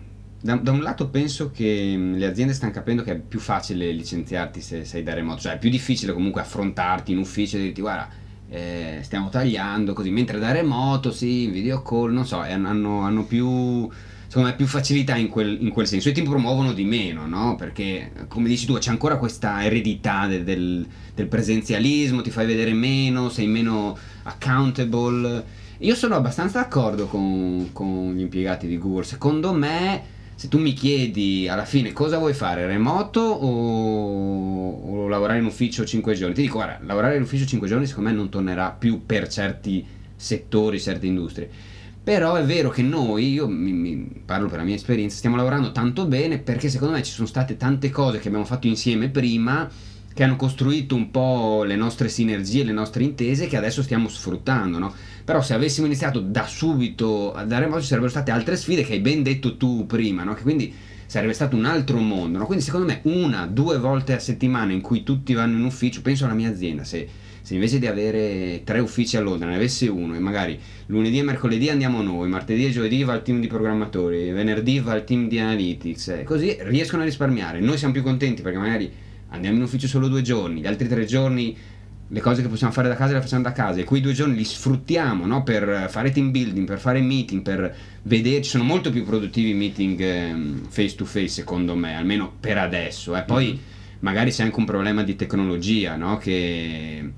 da, 0.41 0.55
da, 0.55 0.71
un 0.71 0.81
lato 0.81 1.09
penso 1.09 1.51
che 1.51 1.93
mm, 1.95 2.15
le 2.15 2.25
aziende 2.25 2.53
stanno 2.53 2.71
capendo 2.71 3.03
che 3.03 3.13
è 3.13 3.19
più 3.19 3.39
facile 3.39 3.91
licenziarti 3.91 4.61
se 4.61 4.85
sei 4.85 5.03
da 5.03 5.13
remoto, 5.13 5.41
cioè 5.41 5.53
è 5.53 5.57
più 5.59 5.69
difficile 5.69 6.13
comunque 6.13 6.41
affrontarti 6.41 7.11
in 7.11 7.17
ufficio 7.17 7.57
e 7.57 7.61
dirti 7.61 7.81
guarda 7.81 8.21
eh, 8.53 8.99
stiamo 9.01 9.29
tagliando 9.29 9.93
così, 9.93 10.11
mentre 10.11 10.37
da 10.37 10.51
remoto, 10.51 11.11
sì, 11.11 11.47
video 11.47 11.81
call, 11.81 12.13
non 12.13 12.23
so, 12.23 12.37
hanno, 12.37 12.99
hanno 12.99 13.25
più 13.25 13.89
secondo 14.27 14.49
me 14.49 14.55
più 14.55 14.67
facilità 14.67 15.15
in 15.15 15.29
quel, 15.29 15.57
in 15.59 15.69
quel, 15.69 15.87
senso 15.87 16.09
e 16.09 16.11
ti 16.11 16.21
promuovono 16.21 16.71
di 16.71 16.83
meno, 16.83 17.25
no? 17.25 17.55
Perché 17.55 18.11
come 18.27 18.47
dici 18.47 18.67
tu 18.67 18.77
c'è 18.77 18.91
ancora 18.91 19.17
questa 19.17 19.63
eredità 19.63 20.27
del, 20.27 20.43
del, 20.43 20.87
del, 21.15 21.27
presenzialismo, 21.27 22.21
ti 22.21 22.29
fai 22.29 22.45
vedere 22.45 22.73
meno, 22.73 23.29
sei 23.29 23.47
meno 23.47 23.97
accountable. 24.21 25.43
Io 25.79 25.95
sono 25.95 26.15
abbastanza 26.15 26.59
d'accordo 26.59 27.07
con, 27.07 27.69
con 27.73 28.13
gli 28.15 28.21
impiegati 28.21 28.67
di 28.67 28.77
Google, 28.77 29.03
secondo 29.03 29.51
me 29.51 30.12
se 30.35 30.47
tu 30.47 30.57
mi 30.57 30.73
chiedi 30.73 31.47
alla 31.47 31.65
fine 31.65 31.93
cosa 31.93 32.17
vuoi 32.17 32.33
fare, 32.33 32.65
remoto 32.65 33.21
o, 33.21 34.71
o, 34.71 35.07
lavorare 35.07 35.39
in 35.39 35.45
ufficio 35.45 35.85
5 35.85 36.13
giorni, 36.15 36.33
ti 36.33 36.41
dico 36.41 36.57
guarda, 36.57 36.79
lavorare 36.85 37.15
in 37.15 37.21
ufficio 37.21 37.45
5 37.45 37.67
giorni 37.67 37.85
secondo 37.85 38.09
me 38.09 38.15
non 38.15 38.29
tornerà 38.29 38.71
più 38.71 39.05
per 39.05 39.27
certi 39.27 39.85
settori, 40.15 40.79
certe 40.79 41.05
industrie. 41.05 41.49
Però 42.03 42.35
è 42.35 42.43
vero 42.43 42.69
che 42.69 42.81
noi, 42.81 43.31
io 43.31 43.47
mi, 43.47 43.71
mi 43.71 44.21
parlo 44.25 44.49
per 44.49 44.57
la 44.57 44.65
mia 44.65 44.75
esperienza, 44.75 45.15
stiamo 45.15 45.37
lavorando 45.37 45.71
tanto 45.71 46.05
bene 46.05 46.37
perché 46.37 46.67
secondo 46.67 46.95
me 46.95 47.03
ci 47.03 47.13
sono 47.13 47.27
state 47.27 47.55
tante 47.55 47.89
cose 47.89 48.19
che 48.19 48.27
abbiamo 48.27 48.45
fatto 48.45 48.67
insieme 48.67 49.07
prima 49.09 49.69
che 50.13 50.23
hanno 50.23 50.35
costruito 50.35 50.95
un 50.95 51.09
po' 51.11 51.63
le 51.63 51.75
nostre 51.75 52.07
sinergie, 52.07 52.63
le 52.63 52.71
nostre 52.71 53.03
intese 53.03 53.47
che 53.47 53.57
adesso 53.57 53.81
stiamo 53.81 54.07
sfruttando, 54.07 54.77
no? 54.77 54.93
Però 55.25 55.41
se 55.41 55.53
avessimo 55.53 55.85
iniziato 55.85 56.19
da 56.19 56.45
subito 56.45 57.33
a 57.33 57.45
dare 57.45 57.65
modo 57.65 57.81
ci 57.81 57.87
sarebbero 57.87 58.11
state 58.11 58.31
altre 58.31 58.55
sfide 58.55 58.83
che 58.83 58.93
hai 58.93 58.99
ben 58.99 59.23
detto 59.23 59.57
tu 59.57 59.85
prima, 59.85 60.23
no? 60.23 60.33
Che 60.33 60.43
quindi 60.43 60.73
sarebbe 61.05 61.33
stato 61.33 61.55
un 61.55 61.65
altro 61.65 61.97
mondo, 61.97 62.37
no? 62.37 62.45
Quindi 62.45 62.63
secondo 62.63 62.85
me 62.85 62.99
una, 63.03 63.47
due 63.47 63.77
volte 63.77 64.13
a 64.13 64.19
settimana 64.19 64.71
in 64.71 64.81
cui 64.81 65.03
tutti 65.03 65.33
vanno 65.33 65.57
in 65.57 65.63
ufficio, 65.63 66.01
penso 66.01 66.25
alla 66.25 66.33
mia 66.33 66.49
azienda, 66.49 66.83
se, 66.83 67.07
se 67.41 67.53
invece 67.55 67.79
di 67.79 67.87
avere 67.87 68.61
tre 68.63 68.79
uffici 68.79 69.17
a 69.17 69.21
Londra 69.21 69.49
ne 69.49 69.55
avesse 69.55 69.87
uno 69.87 70.15
e 70.15 70.19
magari 70.19 70.59
lunedì 70.87 71.17
e 71.19 71.23
mercoledì 71.23 71.69
andiamo 71.69 72.01
noi, 72.01 72.29
martedì 72.29 72.65
e 72.65 72.71
giovedì 72.71 73.03
va 73.03 73.15
il 73.15 73.21
team 73.23 73.39
di 73.39 73.47
programmatori, 73.47 74.31
venerdì 74.31 74.79
va 74.79 74.95
il 74.95 75.03
team 75.05 75.27
di 75.27 75.39
analytics, 75.39 76.21
così 76.23 76.55
riescono 76.61 77.01
a 77.01 77.05
risparmiare. 77.05 77.59
Noi 77.59 77.77
siamo 77.77 77.93
più 77.93 78.03
contenti 78.03 78.41
perché 78.41 78.57
magari 78.57 78.91
andiamo 79.33 79.57
in 79.57 79.63
ufficio 79.63 79.87
solo 79.87 80.07
due 80.07 80.21
giorni, 80.21 80.61
gli 80.61 80.67
altri 80.67 80.87
tre 80.87 81.05
giorni 81.05 81.57
le 82.13 82.21
cose 82.21 82.43
che 82.43 82.47
possiamo 82.47 82.71
fare 82.71 82.87
da 82.89 82.95
casa 82.95 83.13
le 83.13 83.21
facciamo 83.21 83.41
da 83.41 83.51
casa 83.53 83.79
e 83.79 83.85
quei 83.85 83.99
due 83.99 84.13
giorni 84.13 84.35
li 84.35 84.43
sfruttiamo 84.43 85.25
no? 85.25 85.41
per 85.41 85.87
fare 85.89 86.11
team 86.11 86.29
building, 86.29 86.67
per 86.67 86.79
fare 86.79 87.01
meeting, 87.01 87.41
per 87.41 87.75
vederci, 88.03 88.51
sono 88.51 88.63
molto 88.63 88.91
più 88.91 89.03
produttivi 89.03 89.49
i 89.49 89.55
meeting 89.55 89.99
eh, 89.99 90.35
face 90.69 90.95
to 90.95 91.05
face 91.05 91.29
secondo 91.29 91.75
me, 91.75 91.95
almeno 91.95 92.31
per 92.39 92.59
adesso. 92.59 93.15
Eh. 93.15 93.23
Poi 93.23 93.45
mm-hmm. 93.45 93.57
magari 94.01 94.29
c'è 94.29 94.43
anche 94.43 94.59
un 94.59 94.65
problema 94.65 95.01
di 95.01 95.15
tecnologia, 95.15 95.95
no? 95.95 96.17
che 96.17 97.11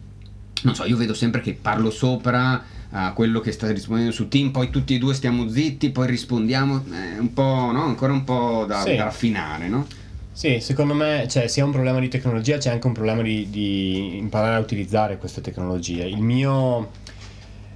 non 0.62 0.76
so, 0.76 0.86
io 0.86 0.96
vedo 0.96 1.14
sempre 1.14 1.42
che 1.42 1.58
parlo 1.60 1.90
sopra 1.90 2.64
a 2.92 3.12
quello 3.12 3.42
che 3.42 3.52
sta 3.52 3.70
rispondendo 3.70 4.14
su 4.14 4.30
Team, 4.30 4.52
poi 4.52 4.70
tutti 4.70 4.96
e 4.96 4.98
due 4.98 5.14
stiamo 5.14 5.50
zitti, 5.50 5.90
poi 5.90 6.08
rispondiamo, 6.08 6.86
è 6.90 7.18
un 7.20 7.34
po', 7.34 7.72
no? 7.74 7.84
ancora 7.84 8.14
un 8.14 8.24
po' 8.24 8.64
da, 8.66 8.82
sì. 8.82 8.96
da 8.96 9.04
raffinare, 9.04 9.68
no? 9.68 9.86
Sì, 10.36 10.60
secondo 10.60 10.94
me 10.94 11.28
cioè, 11.30 11.48
sia 11.48 11.64
un 11.64 11.72
problema 11.72 11.98
di 11.98 12.10
tecnologia, 12.10 12.58
c'è 12.58 12.70
anche 12.70 12.88
un 12.88 12.92
problema 12.92 13.22
di, 13.22 13.50
di 13.50 14.18
imparare 14.18 14.56
a 14.56 14.60
utilizzare 14.60 15.18
queste 15.18 15.40
tecnologie. 15.40 16.04
Il 16.04 16.22
mio 16.22 16.90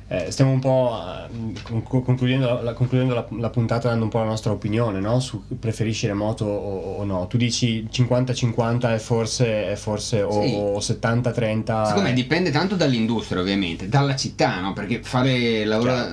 eh, 0.09 0.29
stiamo 0.29 0.51
un 0.51 0.59
po' 0.59 0.99
eh, 1.31 1.81
concludendo, 1.83 2.61
la, 2.61 2.73
concludendo 2.73 3.13
la, 3.13 3.25
la, 3.29 3.49
puntata 3.49 3.87
dando 3.87 4.03
un 4.03 4.09
po' 4.09 4.17
la 4.17 4.25
nostra 4.25 4.51
opinione 4.51 4.99
no? 4.99 5.19
su 5.21 5.43
preferisci 5.57 6.05
remoto 6.07 6.45
o, 6.45 6.97
o, 6.97 7.03
no. 7.05 7.27
Tu 7.27 7.37
dici 7.37 7.87
50-50 7.89 8.93
è 8.93 8.97
forse, 8.97 9.71
è 9.71 9.75
forse 9.75 10.21
o, 10.23 10.41
sì. 10.41 10.53
o 10.53 10.79
70-30. 10.79 11.85
Secondo 11.85 12.09
me 12.09 12.13
dipende 12.13 12.51
tanto 12.51 12.75
dall'industria 12.75 13.39
ovviamente, 13.39 13.87
dalla 13.87 14.15
città, 14.17 14.59
no? 14.59 14.73
perché 14.73 15.01
fare 15.01 15.63
lavoro... 15.63 16.11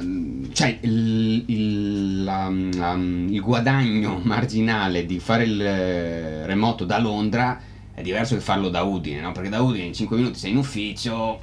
Cioè 0.56 0.78
il, 0.80 1.44
il, 1.48 2.24
la, 2.24 2.50
la, 2.50 2.94
il 2.94 3.40
guadagno 3.42 4.20
marginale 4.24 5.04
di 5.04 5.18
fare 5.18 5.44
il 5.44 5.60
eh, 5.60 6.46
remoto 6.46 6.86
da 6.86 6.98
Londra 6.98 7.60
è 7.92 8.00
diverso 8.00 8.36
che 8.36 8.40
farlo 8.40 8.70
da 8.70 8.80
Udine, 8.80 9.20
no? 9.20 9.32
perché 9.32 9.50
da 9.50 9.60
Udine 9.60 9.84
in 9.84 9.92
5 9.92 10.16
minuti 10.16 10.38
sei 10.38 10.52
in 10.52 10.56
ufficio 10.56 11.42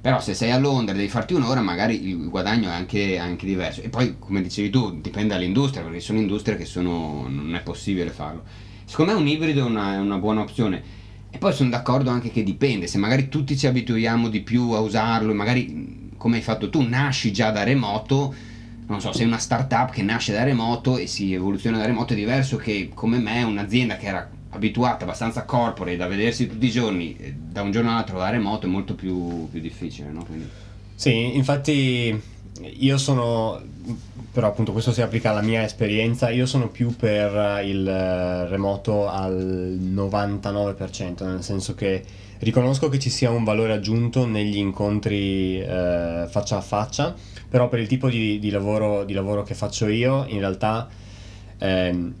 però 0.00 0.20
se 0.20 0.34
sei 0.34 0.50
a 0.50 0.58
Londra 0.58 0.92
e 0.92 0.96
devi 0.96 1.08
farti 1.08 1.34
un'ora 1.34 1.60
magari 1.60 2.08
il 2.08 2.28
guadagno 2.28 2.68
è 2.68 2.72
anche, 2.72 3.16
anche, 3.16 3.46
diverso. 3.46 3.80
E 3.80 3.90
poi 3.90 4.16
come 4.18 4.42
dicevi 4.42 4.70
tu 4.70 5.00
dipende 5.00 5.34
dall'industria 5.34 5.84
perché 5.84 6.00
sono 6.00 6.18
industrie 6.18 6.56
che 6.56 6.64
sono, 6.64 7.26
non 7.28 7.54
è 7.54 7.62
possibile 7.62 8.10
farlo. 8.10 8.42
Secondo 8.84 9.12
me 9.12 9.18
un 9.20 9.28
ibrido 9.28 9.60
è 9.60 9.64
una, 9.68 9.94
è 9.94 9.98
una 9.98 10.18
buona 10.18 10.40
opzione. 10.40 10.82
E 11.30 11.38
poi 11.38 11.52
sono 11.52 11.70
d'accordo 11.70 12.10
anche 12.10 12.32
che 12.32 12.42
dipende 12.42 12.88
se 12.88 12.98
magari 12.98 13.28
tutti 13.28 13.56
ci 13.56 13.68
abituiamo 13.68 14.28
di 14.28 14.40
più 14.40 14.72
a 14.72 14.80
usarlo 14.80 15.32
magari 15.32 16.10
come 16.16 16.36
hai 16.36 16.42
fatto 16.42 16.68
tu 16.68 16.82
nasci 16.82 17.32
già 17.32 17.52
da 17.52 17.62
remoto 17.62 18.34
non 18.88 19.00
so, 19.00 19.12
sei 19.12 19.26
una 19.26 19.38
startup 19.38 19.90
che 19.90 20.02
nasce 20.02 20.32
da 20.32 20.42
remoto 20.42 20.96
e 20.96 21.06
si 21.06 21.34
evoluziona 21.34 21.76
da 21.78 21.86
remoto 21.86 22.14
è 22.14 22.16
diverso 22.16 22.56
che 22.56 22.90
come 22.94 23.18
me 23.18 23.42
un'azienda 23.42 23.96
che 23.96 24.06
era 24.06 24.28
abituata, 24.50 25.04
abbastanza 25.04 25.44
corporate 25.44 25.96
da 25.96 26.06
vedersi 26.06 26.46
tutti 26.46 26.66
i 26.66 26.70
giorni, 26.70 27.16
da 27.36 27.62
un 27.62 27.70
giorno 27.70 27.90
all'altro 27.90 28.18
da 28.18 28.30
remoto 28.30 28.66
è 28.66 28.68
molto 28.68 28.94
più, 28.94 29.48
più 29.50 29.60
difficile, 29.60 30.10
no? 30.10 30.24
Quindi... 30.24 30.48
Sì, 30.94 31.36
infatti 31.36 32.18
io 32.60 32.98
sono, 32.98 33.60
però 34.32 34.48
appunto 34.48 34.72
questo 34.72 34.92
si 34.92 35.02
applica 35.02 35.30
alla 35.30 35.42
mia 35.42 35.62
esperienza, 35.62 36.30
io 36.30 36.46
sono 36.46 36.68
più 36.68 36.96
per 36.96 37.62
il 37.64 37.86
remoto 38.48 39.06
al 39.06 39.78
99%, 39.80 41.24
nel 41.26 41.42
senso 41.42 41.74
che 41.74 42.02
riconosco 42.38 42.88
che 42.88 42.98
ci 42.98 43.10
sia 43.10 43.30
un 43.30 43.44
valore 43.44 43.74
aggiunto 43.74 44.26
negli 44.26 44.56
incontri 44.56 45.60
eh, 45.60 46.26
faccia 46.28 46.56
a 46.56 46.60
faccia, 46.62 47.14
però 47.48 47.68
per 47.68 47.78
il 47.78 47.86
tipo 47.86 48.08
di, 48.08 48.38
di, 48.38 48.50
lavoro, 48.50 49.04
di 49.04 49.12
lavoro, 49.12 49.42
che 49.42 49.54
faccio 49.54 49.86
io 49.86 50.24
in 50.26 50.38
realtà... 50.38 50.88
Eh, 51.58 52.12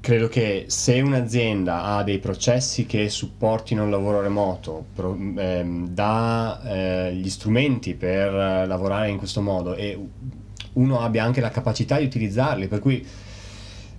credo 0.00 0.28
che 0.28 0.64
se 0.68 1.00
un'azienda 1.00 1.82
ha 1.82 2.02
dei 2.02 2.18
processi 2.18 2.86
che 2.86 3.10
supportino 3.10 3.84
il 3.84 3.90
lavoro 3.90 4.22
remoto, 4.22 4.86
pro, 4.94 5.14
ehm, 5.14 5.88
dà 5.88 6.62
eh, 6.64 7.14
gli 7.14 7.28
strumenti 7.28 7.92
per 7.92 8.32
lavorare 8.32 9.10
in 9.10 9.18
questo 9.18 9.42
modo 9.42 9.74
e 9.74 9.98
uno 10.72 11.00
abbia 11.00 11.24
anche 11.24 11.42
la 11.42 11.50
capacità 11.50 11.98
di 11.98 12.04
utilizzarli, 12.04 12.68
per 12.68 12.78
cui 12.78 13.04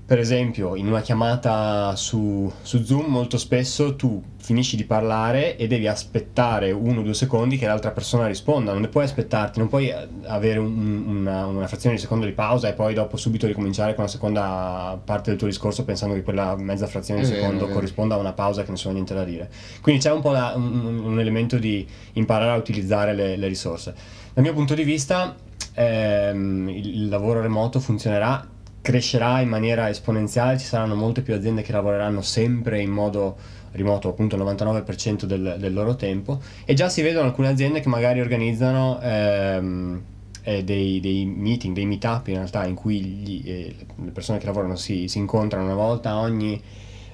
per 0.09 0.17
esempio, 0.17 0.75
in 0.75 0.87
una 0.87 1.01
chiamata 1.01 1.95
su, 1.95 2.51
su, 2.63 2.83
Zoom 2.83 3.11
molto 3.11 3.37
spesso 3.37 3.95
tu 3.95 4.19
finisci 4.37 4.75
di 4.75 4.83
parlare 4.83 5.55
e 5.55 5.67
devi 5.67 5.85
aspettare 5.85 6.71
uno 6.71 7.01
o 7.01 7.03
due 7.03 7.13
secondi 7.13 7.59
che 7.59 7.67
l'altra 7.67 7.91
persona 7.91 8.25
risponda, 8.25 8.71
non 8.71 8.81
ne 8.81 8.87
puoi 8.87 9.03
aspettarti, 9.03 9.59
non 9.59 9.67
puoi 9.67 9.93
avere 10.25 10.57
un, 10.57 11.05
una, 11.05 11.45
una, 11.45 11.67
frazione 11.67 11.93
di 11.93 12.01
secondo 12.01 12.25
di 12.25 12.31
pausa 12.31 12.69
e 12.69 12.73
poi 12.73 12.95
dopo 12.95 13.17
subito 13.17 13.45
ricominciare 13.45 13.93
con 13.93 14.05
la 14.05 14.09
seconda 14.09 14.99
parte 15.05 15.29
del 15.29 15.37
tuo 15.37 15.45
discorso 15.45 15.85
pensando 15.85 16.15
che 16.15 16.23
quella 16.23 16.55
mezza 16.55 16.87
frazione 16.87 17.19
di 17.19 17.27
secondo 17.27 17.65
vero, 17.65 17.73
corrisponda 17.75 18.15
a 18.15 18.17
una 18.17 18.33
pausa 18.33 18.63
che 18.63 18.71
nessuno 18.71 18.89
ha 18.89 18.95
niente 18.95 19.13
da 19.13 19.23
dire. 19.23 19.47
Quindi 19.79 20.01
c'è 20.01 20.11
un 20.11 20.21
po' 20.21 20.31
la, 20.31 20.53
un, 20.55 21.01
un, 21.03 21.19
elemento 21.19 21.59
di 21.59 21.87
imparare 22.13 22.49
a 22.49 22.55
utilizzare 22.55 23.13
le, 23.13 23.37
le 23.37 23.47
risorse. 23.47 23.93
Dal 24.33 24.43
mio 24.43 24.53
punto 24.53 24.73
di 24.73 24.83
vista 24.83 25.35
ehm, 25.75 26.67
il 26.67 27.09
lavoro 27.09 27.41
remoto 27.41 27.79
funzionerà 27.79 28.57
crescerà 28.81 29.41
in 29.41 29.49
maniera 29.49 29.89
esponenziale, 29.89 30.57
ci 30.57 30.65
saranno 30.65 30.95
molte 30.95 31.21
più 31.21 31.33
aziende 31.33 31.61
che 31.61 31.71
lavoreranno 31.71 32.21
sempre 32.21 32.81
in 32.81 32.91
modo 32.91 33.37
remoto, 33.71 34.09
appunto 34.09 34.35
il 34.35 34.41
99% 34.41 35.25
del, 35.25 35.57
del 35.59 35.73
loro 35.73 35.95
tempo 35.95 36.41
e 36.65 36.73
già 36.73 36.89
si 36.89 37.01
vedono 37.01 37.27
alcune 37.27 37.49
aziende 37.49 37.81
che 37.81 37.89
magari 37.89 38.19
organizzano 38.19 38.99
ehm, 39.01 40.01
eh, 40.43 40.63
dei, 40.63 40.99
dei, 40.99 41.25
meeting, 41.25 41.75
dei 41.75 41.85
meetup 41.85 42.27
in 42.27 42.35
realtà 42.35 42.65
in 42.65 42.75
cui 42.75 43.01
gli, 43.01 43.43
eh, 43.45 43.75
le 44.03 44.11
persone 44.11 44.39
che 44.39 44.45
lavorano 44.45 44.75
si, 44.75 45.07
si 45.07 45.17
incontrano 45.19 45.65
una 45.65 45.75
volta 45.75 46.17
ogni 46.17 46.59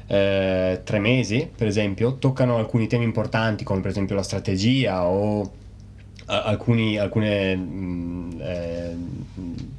eh, 0.07 0.81
tre 0.83 0.99
mesi, 0.99 1.49
per 1.53 1.67
esempio, 1.67 2.15
toccano 2.15 2.57
alcuni 2.57 2.87
temi 2.87 3.03
importanti 3.03 3.63
come 3.63 3.81
per 3.81 3.91
esempio 3.91 4.15
la 4.15 4.23
strategia 4.23 5.05
o 5.05 5.51
alcuni, 6.27 6.97
alcune 6.97 7.55
mh, 7.55 8.41
eh, 8.41 8.95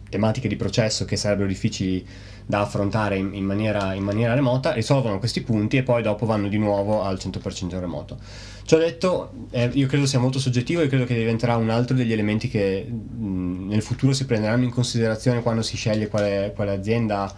tematiche 0.09 0.49
di 0.49 0.57
processo 0.57 1.05
che 1.05 1.17
sarebbero 1.17 1.49
difficili 1.49 2.07
da 2.47 2.61
affrontare 2.61 3.17
in, 3.17 3.35
in, 3.35 3.45
maniera, 3.45 3.93
in, 3.95 4.05
maniera, 4.05 4.33
remota, 4.35 4.73
risolvono 4.73 5.19
questi 5.19 5.43
punti 5.43 5.77
e 5.77 5.83
poi 5.83 6.03
dopo 6.03 6.27
vanno 6.27 6.49
di 6.49 6.59
nuovo 6.59 7.03
al 7.03 7.19
100% 7.21 7.79
remoto. 7.79 8.19
Ciò 8.65 8.79
detto, 8.79 9.33
eh, 9.51 9.71
io 9.73 9.87
credo 9.87 10.07
sia 10.07 10.19
molto 10.19 10.39
soggettivo 10.39 10.81
e 10.81 10.89
credo 10.89 11.05
che 11.05 11.15
diventerà 11.15 11.57
un 11.57 11.71
altro 11.71 11.97
degli 11.97 12.13
elementi 12.13 12.49
che 12.49 12.85
mh, 12.85 13.69
nel 13.69 13.83
futuro 13.83 14.13
si 14.13 14.27
prenderanno 14.27 14.65
in 14.65 14.71
considerazione 14.71 15.43
quando 15.43 15.63
si 15.63 15.77
sceglie 15.77 16.09
quale, 16.09 16.53
quale 16.55 16.73
azienda 16.73 17.33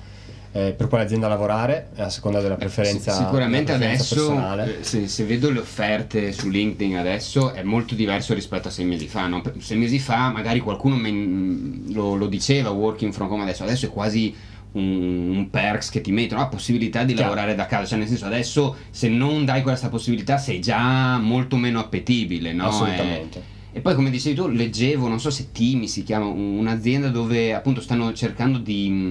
eh, 0.52 0.72
per 0.72 0.88
quale 0.88 1.04
azienda 1.04 1.28
lavorare 1.28 1.90
a 1.96 2.08
seconda 2.08 2.40
della 2.40 2.56
preferenza. 2.56 3.12
Eh, 3.12 3.24
sicuramente 3.24 3.76
della 3.76 3.94
preferenza 3.94 4.50
adesso, 4.50 4.82
se, 4.82 5.08
se, 5.08 5.24
vedo 5.24 5.50
le 5.50 5.60
offerte 5.60 6.32
su 6.32 6.48
LinkedIn 6.48 6.96
adesso 6.96 7.52
è 7.52 7.62
molto 7.62 7.94
diverso 7.94 8.34
rispetto 8.34 8.68
a 8.68 8.70
sei 8.70 8.86
mesi 8.86 9.06
fa. 9.06 9.26
No? 9.26 9.42
Sei 9.58 9.76
mesi 9.76 9.98
fa 9.98 10.30
magari 10.30 10.60
qualcuno 10.60 10.96
me, 10.96 11.92
lo, 11.92 12.14
lo, 12.14 12.26
diceva 12.26 12.70
working 12.70 13.12
from 13.12 13.30
home 13.30 13.42
adesso, 13.42 13.62
adesso 13.62 13.86
è 13.86 13.90
quasi 13.90 14.34
un, 14.72 15.36
un 15.36 15.50
perks 15.50 15.90
che 15.90 16.00
ti 16.00 16.12
mettono 16.12 16.40
la 16.40 16.48
possibilità 16.48 17.04
di 17.04 17.12
Chiaro. 17.12 17.28
lavorare 17.28 17.54
da 17.54 17.66
casa. 17.66 17.86
Cioè, 17.86 17.98
nel 17.98 18.08
senso, 18.08 18.24
adesso 18.24 18.76
se 18.90 19.08
non 19.08 19.44
dai 19.44 19.62
questa 19.62 19.88
possibilità 19.88 20.38
sei 20.38 20.60
già 20.60 21.18
molto 21.18 21.56
meno 21.56 21.78
appetibile. 21.78 22.52
No? 22.52 22.68
Assolutamente. 22.68 23.38
E, 23.38 23.78
e 23.78 23.80
poi, 23.80 23.94
come 23.94 24.08
dicevi 24.08 24.34
tu, 24.34 24.48
leggevo, 24.48 25.08
non 25.08 25.20
so 25.20 25.28
se 25.28 25.52
Timi 25.52 25.88
si 25.88 26.02
chiama, 26.02 26.24
un'azienda 26.24 27.08
dove 27.08 27.54
appunto 27.54 27.82
stanno 27.82 28.14
cercando 28.14 28.58
di 28.58 29.10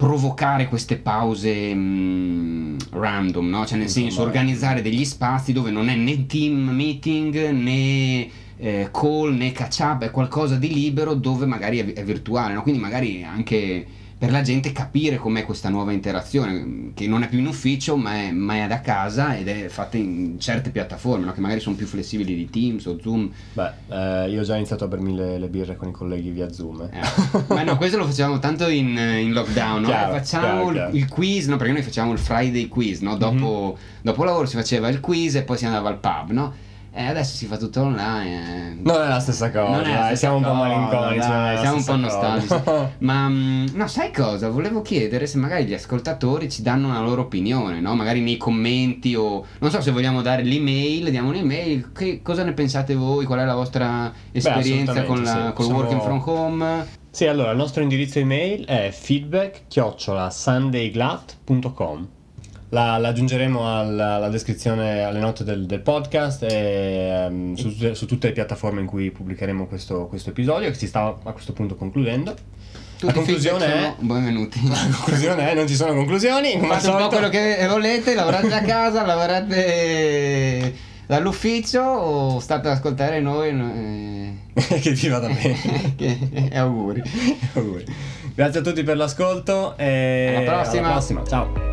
provocare 0.00 0.66
queste 0.66 0.96
pause 0.96 1.74
mh, 1.74 1.78
mm, 1.78 2.76
random, 2.92 3.50
no? 3.50 3.66
Cioè 3.66 3.76
nel 3.76 3.90
senso 3.90 4.22
organizzare 4.22 4.80
degli 4.80 5.04
spazi 5.04 5.52
dove 5.52 5.70
non 5.70 5.90
è 5.90 5.94
né 5.94 6.24
team 6.24 6.70
meeting 6.70 7.50
né 7.50 8.26
eh, 8.56 8.88
call 8.90 9.34
né 9.34 9.52
catch 9.52 9.80
up, 9.80 10.02
è 10.02 10.10
qualcosa 10.10 10.56
di 10.56 10.72
libero 10.72 11.12
dove 11.12 11.44
magari 11.44 11.80
è, 11.80 11.92
è 11.92 12.02
virtuale, 12.02 12.54
no? 12.54 12.62
Quindi 12.62 12.80
magari 12.80 13.22
anche 13.22 13.86
per 14.20 14.30
la 14.30 14.42
gente 14.42 14.70
capire 14.70 15.16
com'è 15.16 15.46
questa 15.46 15.70
nuova 15.70 15.92
interazione, 15.92 16.90
che 16.92 17.06
non 17.06 17.22
è 17.22 17.28
più 17.30 17.38
in 17.38 17.46
ufficio 17.46 17.96
ma 17.96 18.16
è, 18.16 18.30
ma 18.32 18.64
è 18.64 18.66
da 18.66 18.82
casa 18.82 19.34
ed 19.34 19.48
è 19.48 19.68
fatta 19.68 19.96
in 19.96 20.38
certe 20.38 20.68
piattaforme, 20.68 21.24
no? 21.24 21.32
che 21.32 21.40
magari 21.40 21.58
sono 21.58 21.74
più 21.74 21.86
flessibili 21.86 22.34
di 22.34 22.50
Teams 22.50 22.84
o 22.84 22.98
Zoom. 23.00 23.32
Beh, 23.54 23.70
eh, 23.88 24.28
io 24.28 24.42
ho 24.42 24.44
già 24.44 24.56
iniziato 24.56 24.84
a 24.84 24.88
bermi 24.88 25.14
le, 25.14 25.38
le, 25.38 25.48
birre 25.48 25.74
con 25.74 25.88
i 25.88 25.92
colleghi 25.92 26.28
via 26.28 26.52
Zoom. 26.52 26.82
Eh. 26.82 26.98
Eh. 26.98 27.44
ma 27.48 27.62
no, 27.62 27.78
questo 27.78 27.96
lo 27.96 28.04
facevamo 28.04 28.38
tanto 28.38 28.68
in, 28.68 28.88
in 28.88 29.32
lockdown, 29.32 29.80
no? 29.80 29.88
chiaro, 29.88 30.12
facciamo 30.12 30.44
chiaro, 30.44 30.68
il, 30.68 30.74
chiaro. 30.74 30.96
il, 30.96 31.08
quiz, 31.08 31.46
no? 31.46 31.56
perché 31.56 31.72
noi 31.72 31.82
facciamo 31.82 32.12
il 32.12 32.18
Friday 32.18 32.68
quiz, 32.68 33.00
no? 33.00 33.16
dopo, 33.16 33.34
mm-hmm. 33.34 34.02
dopo 34.02 34.24
lavoro 34.24 34.44
si 34.44 34.56
faceva 34.56 34.88
il 34.88 35.00
quiz 35.00 35.36
e 35.36 35.44
poi 35.44 35.56
si 35.56 35.64
andava 35.64 35.88
al 35.88 35.98
pub, 35.98 36.30
no? 36.32 36.52
E 36.92 37.06
adesso 37.06 37.36
si 37.36 37.46
fa 37.46 37.56
tutto 37.56 37.82
online. 37.82 38.78
Non 38.82 39.02
è 39.02 39.08
la 39.08 39.20
stessa 39.20 39.50
cosa. 39.50 39.76
Non 39.76 39.84
è 39.84 39.92
dai, 39.92 40.16
siamo 40.16 40.36
un 40.36 40.42
po' 40.42 40.54
malinconici. 40.54 41.20
Siamo 41.60 41.76
un 41.76 41.84
po' 41.84 41.96
nostalgici. 41.96 42.54
Ma 42.98 43.28
mm, 43.28 43.66
no, 43.74 43.86
sai 43.86 44.12
cosa? 44.12 44.48
Volevo 44.48 44.82
chiedere 44.82 45.26
se 45.26 45.38
magari 45.38 45.66
gli 45.66 45.74
ascoltatori 45.74 46.50
ci 46.50 46.62
danno 46.62 46.88
una 46.88 47.00
loro 47.00 47.22
opinione, 47.22 47.80
no? 47.80 47.94
Magari 47.94 48.20
nei 48.20 48.36
commenti 48.36 49.14
o 49.14 49.44
non 49.60 49.70
so 49.70 49.80
se 49.80 49.92
vogliamo 49.92 50.20
dare 50.20 50.42
l'email, 50.42 51.10
diamo 51.10 51.28
un'email. 51.28 51.92
Che, 51.92 52.22
cosa 52.22 52.42
ne 52.42 52.52
pensate 52.52 52.94
voi? 52.94 53.24
Qual 53.24 53.38
è 53.38 53.44
la 53.44 53.54
vostra 53.54 54.12
esperienza 54.32 54.92
Beh, 54.92 55.04
con, 55.04 55.22
la, 55.22 55.46
sì. 55.46 55.52
col 55.54 55.64
Siamo... 55.66 55.80
working 55.80 56.00
from 56.02 56.22
home? 56.24 56.86
Sì, 57.10 57.26
allora 57.26 57.52
il 57.52 57.56
nostro 57.56 57.82
indirizzo 57.82 58.18
email 58.18 58.64
è 58.64 58.90
feedback 58.92 59.62
chiocciola 59.68 60.30
sundayglat.com 60.30 62.08
la, 62.70 62.98
la 62.98 63.08
aggiungeremo 63.08 63.78
alla, 63.78 64.14
alla, 64.14 64.28
descrizione, 64.28 65.02
alle 65.02 65.20
note 65.20 65.44
del, 65.44 65.66
del 65.66 65.80
podcast 65.80 66.44
e 66.44 67.26
um, 67.28 67.54
su, 67.54 67.70
su, 67.94 68.06
tutte 68.06 68.28
le 68.28 68.32
piattaforme 68.32 68.80
in 68.80 68.86
cui 68.86 69.10
pubblicheremo 69.10 69.66
questo, 69.66 70.06
questo 70.06 70.30
episodio 70.30 70.68
che 70.68 70.76
si 70.76 70.86
sta 70.86 71.16
a 71.22 71.32
questo 71.32 71.52
punto 71.52 71.76
concludendo. 71.76 72.32
Tutti 72.32 73.06
la 73.06 73.12
conclusione 73.12 73.66
è 73.66 73.94
benvenuti. 73.98 74.60
La 74.68 74.76
conclusione 74.92 75.50
è 75.50 75.54
non 75.54 75.66
ci 75.66 75.74
sono 75.74 75.94
conclusioni. 75.94 76.60
Fate 76.60 76.88
un 76.88 76.98
po' 76.98 77.08
quello 77.08 77.28
che 77.30 77.66
volete, 77.66 78.14
lavorate 78.14 78.48
da 78.48 78.60
casa, 78.60 79.06
lavorate 79.06 80.74
dall'ufficio 81.06 81.80
o 81.80 82.38
state 82.40 82.68
ad 82.68 82.74
ascoltare 82.74 83.20
noi 83.20 83.48
eh... 83.48 84.78
che 84.80 84.90
vi 84.92 85.08
vada 85.08 85.26
bene 85.26 85.96
e 86.52 86.56
auguri. 86.56 87.02
auguri 87.54 87.84
grazie 88.32 88.60
a 88.60 88.62
tutti 88.62 88.84
per 88.84 88.96
l'ascolto 88.96 89.76
e 89.76 90.34
alla 90.36 90.52
prossima, 90.52 90.84
alla 90.84 90.92
prossima. 90.92 91.24
ciao 91.26 91.69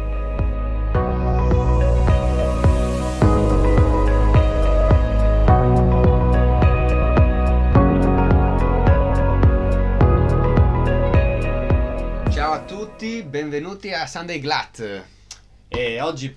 tutti, 13.08 13.24
benvenuti 13.24 13.94
a 13.94 14.06
Sunday 14.06 14.40
Glat. 14.40 15.04
E 15.70 16.02
oggi 16.02 16.36